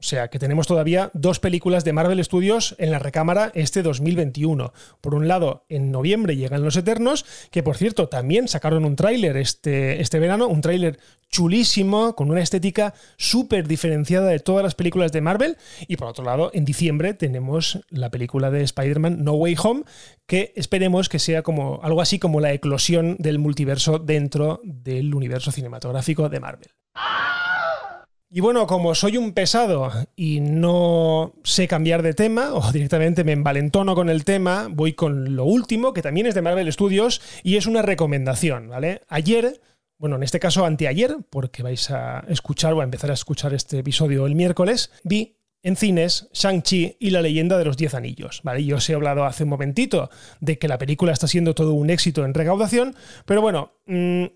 O 0.00 0.02
sea 0.02 0.28
que 0.28 0.38
tenemos 0.38 0.66
todavía 0.66 1.10
dos 1.12 1.40
películas 1.40 1.84
de 1.84 1.92
Marvel 1.92 2.24
Studios 2.24 2.74
en 2.78 2.90
la 2.90 2.98
recámara 2.98 3.52
este 3.54 3.82
2021. 3.82 4.72
Por 5.02 5.14
un 5.14 5.28
lado, 5.28 5.66
en 5.68 5.92
noviembre 5.92 6.36
llegan 6.36 6.64
Los 6.64 6.76
Eternos, 6.76 7.26
que 7.50 7.62
por 7.62 7.76
cierto 7.76 8.08
también 8.08 8.48
sacaron 8.48 8.86
un 8.86 8.96
tráiler 8.96 9.36
este, 9.36 10.00
este 10.00 10.18
verano, 10.18 10.48
un 10.48 10.62
tráiler 10.62 10.98
chulísimo, 11.28 12.16
con 12.16 12.30
una 12.30 12.40
estética 12.40 12.94
súper 13.18 13.68
diferenciada 13.68 14.28
de 14.28 14.38
todas 14.38 14.64
las 14.64 14.74
películas 14.74 15.12
de 15.12 15.20
Marvel. 15.20 15.58
Y 15.86 15.96
por 15.96 16.08
otro 16.08 16.24
lado, 16.24 16.50
en 16.54 16.64
diciembre 16.64 17.12
tenemos 17.12 17.80
la 17.90 18.10
película 18.10 18.50
de 18.50 18.62
Spider-Man 18.62 19.22
No 19.22 19.34
Way 19.34 19.56
Home, 19.62 19.82
que 20.26 20.54
esperemos 20.56 21.10
que 21.10 21.18
sea 21.18 21.42
como 21.42 21.78
algo 21.82 22.00
así 22.00 22.18
como 22.18 22.40
la 22.40 22.54
eclosión 22.54 23.16
del 23.18 23.38
multiverso 23.38 23.98
dentro 23.98 24.62
del 24.64 25.14
universo 25.14 25.52
cinematográfico 25.52 26.30
de 26.30 26.40
Marvel. 26.40 26.70
Y 28.32 28.38
bueno, 28.38 28.68
como 28.68 28.94
soy 28.94 29.16
un 29.16 29.32
pesado 29.32 29.90
y 30.14 30.38
no 30.38 31.34
sé 31.42 31.66
cambiar 31.66 32.02
de 32.02 32.14
tema, 32.14 32.54
o 32.54 32.70
directamente 32.70 33.24
me 33.24 33.32
envalentono 33.32 33.96
con 33.96 34.08
el 34.08 34.24
tema, 34.24 34.68
voy 34.70 34.92
con 34.92 35.34
lo 35.34 35.44
último, 35.44 35.92
que 35.92 36.00
también 36.00 36.28
es 36.28 36.36
de 36.36 36.42
Marvel 36.42 36.72
Studios, 36.72 37.20
y 37.42 37.56
es 37.56 37.66
una 37.66 37.82
recomendación, 37.82 38.68
¿vale? 38.68 39.02
Ayer, 39.08 39.60
bueno, 39.98 40.14
en 40.14 40.22
este 40.22 40.38
caso 40.38 40.64
anteayer, 40.64 41.16
porque 41.28 41.64
vais 41.64 41.90
a 41.90 42.20
escuchar 42.28 42.72
o 42.74 42.80
a 42.80 42.84
empezar 42.84 43.10
a 43.10 43.14
escuchar 43.14 43.52
este 43.52 43.80
episodio 43.80 44.26
el 44.26 44.36
miércoles, 44.36 44.92
vi 45.02 45.36
en 45.64 45.74
cines 45.74 46.28
Shang-Chi 46.32 46.98
y 47.00 47.10
la 47.10 47.22
leyenda 47.22 47.58
de 47.58 47.64
los 47.64 47.76
Diez 47.76 47.94
Anillos. 47.94 48.42
¿vale? 48.44 48.64
Yo 48.64 48.76
os 48.76 48.88
he 48.88 48.94
hablado 48.94 49.24
hace 49.24 49.42
un 49.42 49.50
momentito 49.50 50.08
de 50.38 50.56
que 50.56 50.68
la 50.68 50.78
película 50.78 51.12
está 51.12 51.26
siendo 51.26 51.56
todo 51.56 51.72
un 51.72 51.90
éxito 51.90 52.24
en 52.24 52.32
recaudación, 52.34 52.94
pero 53.26 53.42
bueno, 53.42 53.72
mm, 53.86 54.26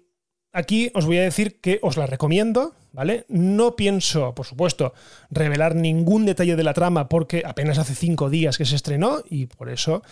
aquí 0.55 0.91
os 0.95 1.05
voy 1.05 1.19
a 1.19 1.23
decir 1.23 1.61
que 1.61 1.79
os 1.83 1.99
la 1.99 2.07
recomiendo, 2.07 2.75
¿vale? 2.93 3.27
No 3.29 3.77
pienso, 3.77 4.35
por 4.35 4.47
supuesto, 4.47 4.95
revelar 5.31 5.75
ningún 5.75 6.25
detalle 6.25 6.57
de 6.57 6.65
la 6.65 6.73
trama 6.73 7.09
porque 7.09 7.43
apenas 7.45 7.79
hace 7.79 7.95
cinco 7.95 8.31
días 8.31 8.57
que 8.57 8.65
se 8.65 8.77
estrenó 8.77 9.23
y 9.29 9.47
por 9.47 9.69
eso 9.69 10.03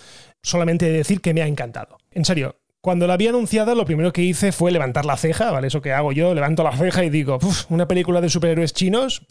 solamente 0.43 0.91
decir 0.91 1.23
que 1.23 1.33
me 1.33 1.41
ha 1.41 1.47
encantado. 1.47 1.97
En 2.11 2.25
serio, 2.27 2.57
cuando 2.83 3.07
la 3.07 3.15
había 3.15 3.31
anunciada, 3.31 3.77
lo 3.77 3.87
primero 3.87 4.13
que 4.13 4.23
hice 4.23 4.51
fue 4.51 4.73
levantar 4.73 5.05
la 5.07 5.17
ceja, 5.17 5.53
¿vale? 5.53 5.69
Eso 5.69 5.81
que 5.81 5.93
hago 5.93 6.13
yo, 6.13 6.35
levanto 6.35 6.65
la 6.65 6.77
ceja 6.77 7.05
y 7.05 7.11
digo, 7.11 7.39
una 7.71 7.87
película 7.87 8.21
de 8.21 8.29
superhéroes 8.29 8.75
chinos, 8.75 9.23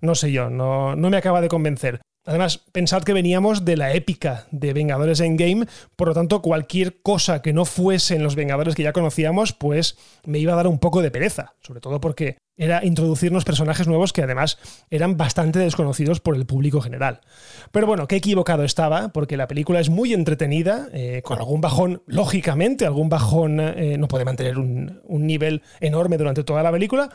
no 0.00 0.14
sé 0.14 0.30
yo, 0.30 0.50
no, 0.50 0.94
no 0.94 1.10
me 1.10 1.16
acaba 1.16 1.40
de 1.40 1.48
convencer. 1.48 2.00
Además, 2.28 2.60
pensad 2.72 3.04
que 3.04 3.14
veníamos 3.14 3.64
de 3.64 3.78
la 3.78 3.94
épica 3.94 4.44
de 4.50 4.74
Vengadores 4.74 5.20
Endgame, 5.20 5.66
por 5.96 6.08
lo 6.08 6.14
tanto, 6.14 6.42
cualquier 6.42 7.00
cosa 7.00 7.40
que 7.40 7.54
no 7.54 7.64
fuese 7.64 8.16
en 8.16 8.22
los 8.22 8.34
Vengadores 8.34 8.74
que 8.74 8.82
ya 8.82 8.92
conocíamos, 8.92 9.54
pues 9.54 9.96
me 10.26 10.38
iba 10.38 10.52
a 10.52 10.56
dar 10.56 10.66
un 10.66 10.78
poco 10.78 11.00
de 11.00 11.10
pereza, 11.10 11.54
sobre 11.62 11.80
todo 11.80 12.02
porque 12.02 12.36
era 12.58 12.84
introducirnos 12.84 13.46
personajes 13.46 13.88
nuevos 13.88 14.12
que 14.12 14.22
además 14.22 14.58
eran 14.90 15.16
bastante 15.16 15.58
desconocidos 15.58 16.20
por 16.20 16.36
el 16.36 16.44
público 16.44 16.82
general. 16.82 17.22
Pero 17.72 17.86
bueno, 17.86 18.06
qué 18.06 18.16
equivocado 18.16 18.62
estaba, 18.62 19.08
porque 19.08 19.38
la 19.38 19.48
película 19.48 19.80
es 19.80 19.88
muy 19.88 20.12
entretenida, 20.12 20.88
eh, 20.92 21.22
con 21.24 21.38
algún 21.38 21.62
bajón, 21.62 22.02
lógicamente, 22.04 22.84
algún 22.84 23.08
bajón 23.08 23.58
eh, 23.58 23.96
no 23.96 24.06
puede 24.06 24.26
mantener 24.26 24.58
un, 24.58 25.00
un 25.04 25.26
nivel 25.26 25.62
enorme 25.80 26.18
durante 26.18 26.44
toda 26.44 26.62
la 26.62 26.72
película, 26.72 27.08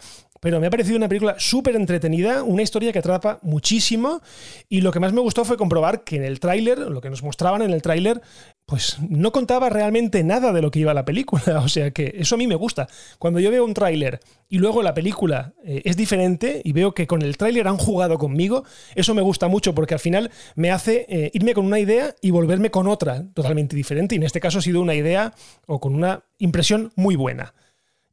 pero 0.44 0.60
me 0.60 0.68
ha 0.68 0.70
parecido 0.70 0.98
una 0.98 1.08
película 1.08 1.36
súper 1.40 1.78
entretenida, 1.78 2.44
una 2.44 2.64
historia 2.64 2.92
que 2.92 3.00
atrapa 3.00 3.40
muchísimo 3.44 4.22
y 4.68 4.82
lo 4.82 4.92
que 4.92 5.00
más 5.00 5.14
me 5.14 5.22
gustó 5.22 5.46
fue 5.46 5.56
comprobar 5.56 6.04
que 6.04 6.18
en 6.18 6.26
el 6.26 6.42
tráiler, 6.42 6.80
lo 6.80 7.00
que 7.00 7.10
nos 7.10 7.24
mostraban 7.24 7.62
en 7.62 7.72
el 7.72 7.82
tráiler, 7.82 8.22
pues 8.66 8.98
no 9.08 9.32
contaba 9.32 9.70
realmente 9.70 10.22
nada 10.22 10.52
de 10.52 10.62
lo 10.62 10.70
que 10.70 10.80
iba 10.80 10.94
la 10.94 11.06
película, 11.06 11.60
o 11.64 11.70
sea 11.70 11.92
que 11.92 12.14
eso 12.18 12.36
a 12.36 12.38
mí 12.38 12.46
me 12.46 12.56
gusta. 12.56 12.90
Cuando 13.20 13.40
yo 13.40 13.52
veo 13.52 13.64
un 13.64 13.74
tráiler 13.74 14.20
y 14.50 14.58
luego 14.58 14.84
la 14.84 14.94
película 14.94 15.54
eh, 15.64 15.82
es 15.86 15.96
diferente 15.96 16.62
y 16.62 16.74
veo 16.74 16.94
que 16.94 17.08
con 17.08 17.22
el 17.22 17.38
tráiler 17.38 17.70
han 17.70 17.78
jugado 17.78 18.18
conmigo, 18.18 18.66
eso 18.96 19.14
me 19.14 19.22
gusta 19.22 19.48
mucho 19.48 19.74
porque 19.74 19.94
al 19.94 20.02
final 20.02 20.30
me 20.56 20.72
hace 20.72 21.06
eh, 21.08 21.32
irme 21.34 21.54
con 21.54 21.66
una 21.66 21.80
idea 21.80 22.16
y 22.22 22.32
volverme 22.32 22.70
con 22.70 22.88
otra 22.88 23.24
totalmente 23.34 23.78
diferente 23.78 24.16
y 24.16 24.18
en 24.18 24.24
este 24.24 24.42
caso 24.42 24.60
ha 24.60 24.62
sido 24.62 24.82
una 24.82 24.94
idea 24.94 25.34
o 25.68 25.80
con 25.80 25.96
una 25.96 26.26
impresión 26.38 26.92
muy 26.98 27.16
buena. 27.16 27.54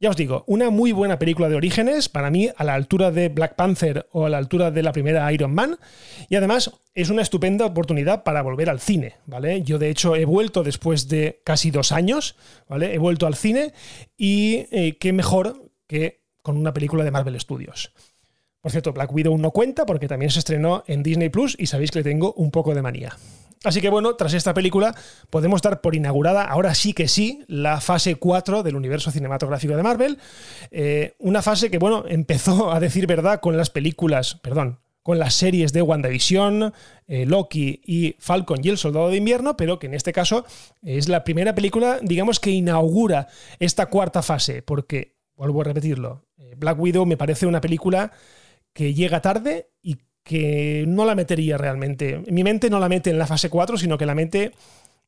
Ya 0.01 0.09
os 0.09 0.15
digo, 0.15 0.43
una 0.47 0.71
muy 0.71 0.93
buena 0.93 1.19
película 1.19 1.47
de 1.47 1.55
orígenes, 1.55 2.09
para 2.09 2.31
mí 2.31 2.49
a 2.57 2.63
la 2.63 2.73
altura 2.73 3.11
de 3.11 3.29
Black 3.29 3.53
Panther 3.53 4.07
o 4.11 4.25
a 4.25 4.29
la 4.31 4.39
altura 4.39 4.71
de 4.71 4.81
la 4.81 4.93
primera 4.93 5.31
Iron 5.31 5.53
Man, 5.53 5.77
y 6.27 6.35
además 6.35 6.71
es 6.95 7.11
una 7.11 7.21
estupenda 7.21 7.67
oportunidad 7.67 8.23
para 8.23 8.41
volver 8.41 8.71
al 8.71 8.79
cine, 8.79 9.17
¿vale? 9.27 9.61
Yo 9.61 9.77
de 9.77 9.91
hecho 9.91 10.15
he 10.15 10.25
vuelto 10.25 10.63
después 10.63 11.07
de 11.07 11.41
casi 11.43 11.69
dos 11.69 11.91
años, 11.91 12.35
¿vale? 12.67 12.95
He 12.95 12.97
vuelto 12.97 13.27
al 13.27 13.35
cine 13.35 13.73
y 14.17 14.65
eh, 14.71 14.97
qué 14.99 15.13
mejor 15.13 15.69
que 15.85 16.23
con 16.41 16.57
una 16.57 16.73
película 16.73 17.03
de 17.03 17.11
Marvel 17.11 17.39
Studios. 17.39 17.93
Por 18.59 18.71
cierto, 18.71 18.93
Black 18.93 19.13
Widow 19.13 19.37
no 19.37 19.51
cuenta 19.51 19.85
porque 19.85 20.07
también 20.07 20.31
se 20.31 20.39
estrenó 20.39 20.83
en 20.87 21.03
Disney 21.03 21.29
Plus 21.29 21.55
y 21.59 21.67
sabéis 21.67 21.91
que 21.91 21.99
le 21.99 22.03
tengo 22.03 22.33
un 22.33 22.49
poco 22.49 22.73
de 22.73 22.81
manía. 22.81 23.15
Así 23.63 23.79
que 23.79 23.89
bueno, 23.89 24.15
tras 24.15 24.33
esta 24.33 24.55
película 24.55 24.95
podemos 25.29 25.61
dar 25.61 25.81
por 25.81 25.95
inaugurada, 25.95 26.45
ahora 26.45 26.73
sí 26.73 26.93
que 26.93 27.07
sí, 27.07 27.43
la 27.47 27.79
fase 27.79 28.15
4 28.15 28.63
del 28.63 28.75
universo 28.75 29.11
cinematográfico 29.11 29.75
de 29.75 29.83
Marvel. 29.83 30.17
Eh, 30.71 31.13
una 31.19 31.43
fase 31.43 31.69
que, 31.69 31.77
bueno, 31.77 32.03
empezó 32.07 32.71
a 32.71 32.79
decir 32.79 33.05
verdad 33.05 33.39
con 33.39 33.57
las 33.57 33.69
películas, 33.69 34.35
perdón, 34.35 34.79
con 35.03 35.19
las 35.19 35.35
series 35.35 35.73
de 35.73 35.81
WandaVision, 35.83 36.73
eh, 37.07 37.25
Loki 37.25 37.81
y 37.85 38.15
Falcon 38.19 38.59
y 38.63 38.69
el 38.69 38.77
Soldado 38.77 39.09
de 39.09 39.17
Invierno, 39.17 39.57
pero 39.57 39.77
que 39.77 39.87
en 39.87 39.93
este 39.93 40.13
caso 40.13 40.45
es 40.81 41.07
la 41.07 41.23
primera 41.23 41.53
película, 41.53 41.99
digamos, 42.01 42.39
que 42.39 42.51
inaugura 42.51 43.27
esta 43.59 43.87
cuarta 43.87 44.23
fase, 44.23 44.63
porque, 44.63 45.17
vuelvo 45.35 45.61
a 45.61 45.65
repetirlo, 45.65 46.25
eh, 46.37 46.55
Black 46.57 46.79
Widow 46.79 47.05
me 47.05 47.17
parece 47.17 47.45
una 47.45 47.61
película 47.61 48.11
que 48.73 48.93
llega 48.93 49.21
tarde 49.21 49.69
y 49.81 49.97
que 50.23 50.85
no 50.87 51.05
la 51.05 51.15
metería 51.15 51.57
realmente. 51.57 52.23
Mi 52.27 52.43
mente 52.43 52.69
no 52.69 52.79
la 52.79 52.89
mete 52.89 53.09
en 53.09 53.17
la 53.17 53.27
fase 53.27 53.49
4, 53.49 53.77
sino 53.77 53.97
que 53.97 54.05
la 54.05 54.15
mete 54.15 54.51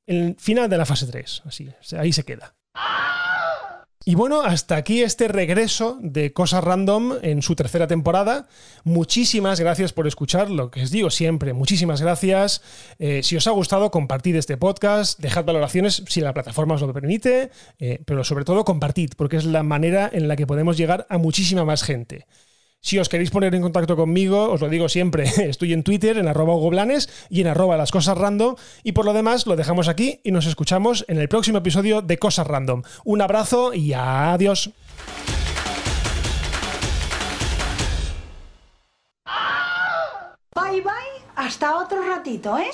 en 0.08 0.24
el 0.24 0.36
final 0.40 0.70
de 0.70 0.78
la 0.78 0.86
fase 0.86 1.08
3. 1.08 1.44
Así, 1.46 1.70
ahí 1.98 2.14
se 2.14 2.24
queda. 2.24 2.56
Y 4.06 4.16
bueno, 4.16 4.42
hasta 4.42 4.76
aquí 4.76 5.02
este 5.02 5.30
regreso 5.30 5.98
de 6.02 6.34
Cosas 6.34 6.62
Random 6.62 7.14
en 7.22 7.42
su 7.42 7.56
tercera 7.56 7.88
temporada. 7.88 8.48
Muchísimas 8.84 9.62
gracias 9.62 9.94
por 9.94 10.08
escuchar, 10.08 10.50
lo 10.50 10.72
que 10.72 10.84
os 10.84 10.92
digo 10.92 11.10
siempre, 11.10 11.54
muchísimas 11.54 12.02
gracias. 12.02 12.62
Eh, 13.00 13.24
si 13.24 13.38
os 13.38 13.48
ha 13.48 13.52
gustado, 13.52 13.92
compartid 13.92 14.36
este 14.36 14.58
podcast, 14.58 15.18
dejad 15.22 15.46
valoraciones 15.46 16.04
si 16.06 16.20
la 16.20 16.34
plataforma 16.34 16.76
os 16.76 16.82
lo 16.82 16.92
permite, 16.92 17.50
eh, 17.80 18.02
pero 18.06 18.26
sobre 18.26 18.44
todo 18.44 18.66
compartid, 18.66 19.12
porque 19.16 19.38
es 19.38 19.46
la 19.46 19.64
manera 19.64 20.10
en 20.12 20.28
la 20.28 20.36
que 20.36 20.48
podemos 20.48 20.76
llegar 20.76 21.08
a 21.10 21.18
muchísima 21.18 21.64
más 21.64 21.84
gente. 21.84 22.28
Si 22.84 23.00
os 23.00 23.08
queréis 23.08 23.32
poner 23.32 23.56
en 23.56 23.64
contacto 23.64 23.96
conmigo, 23.96 24.52
os 24.52 24.60
lo 24.60 24.68
digo 24.68 24.90
siempre, 24.90 25.24
estoy 25.48 25.72
en 25.72 25.84
Twitter, 25.84 26.18
en 26.18 26.28
arroba 26.28 26.54
goblanes 26.56 27.08
y 27.30 27.40
en 27.40 27.48
arroba 27.48 27.78
las 27.78 27.92
cosas 27.92 28.18
random. 28.18 28.56
Y 28.84 28.92
por 28.92 29.06
lo 29.06 29.14
demás, 29.14 29.48
lo 29.48 29.56
dejamos 29.56 29.88
aquí 29.88 30.20
y 30.22 30.32
nos 30.32 30.46
escuchamos 30.46 31.06
en 31.08 31.18
el 31.18 31.30
próximo 31.30 31.60
episodio 31.60 32.02
de 32.02 32.20
Cosas 32.20 32.46
Random. 32.46 32.84
Un 33.06 33.22
abrazo 33.22 33.74
y 33.74 33.94
adiós. 33.94 34.72
Bye 40.54 40.82
bye, 40.82 41.24
hasta 41.38 41.78
otro 41.78 42.06
ratito, 42.06 42.58
¿eh? 42.58 42.74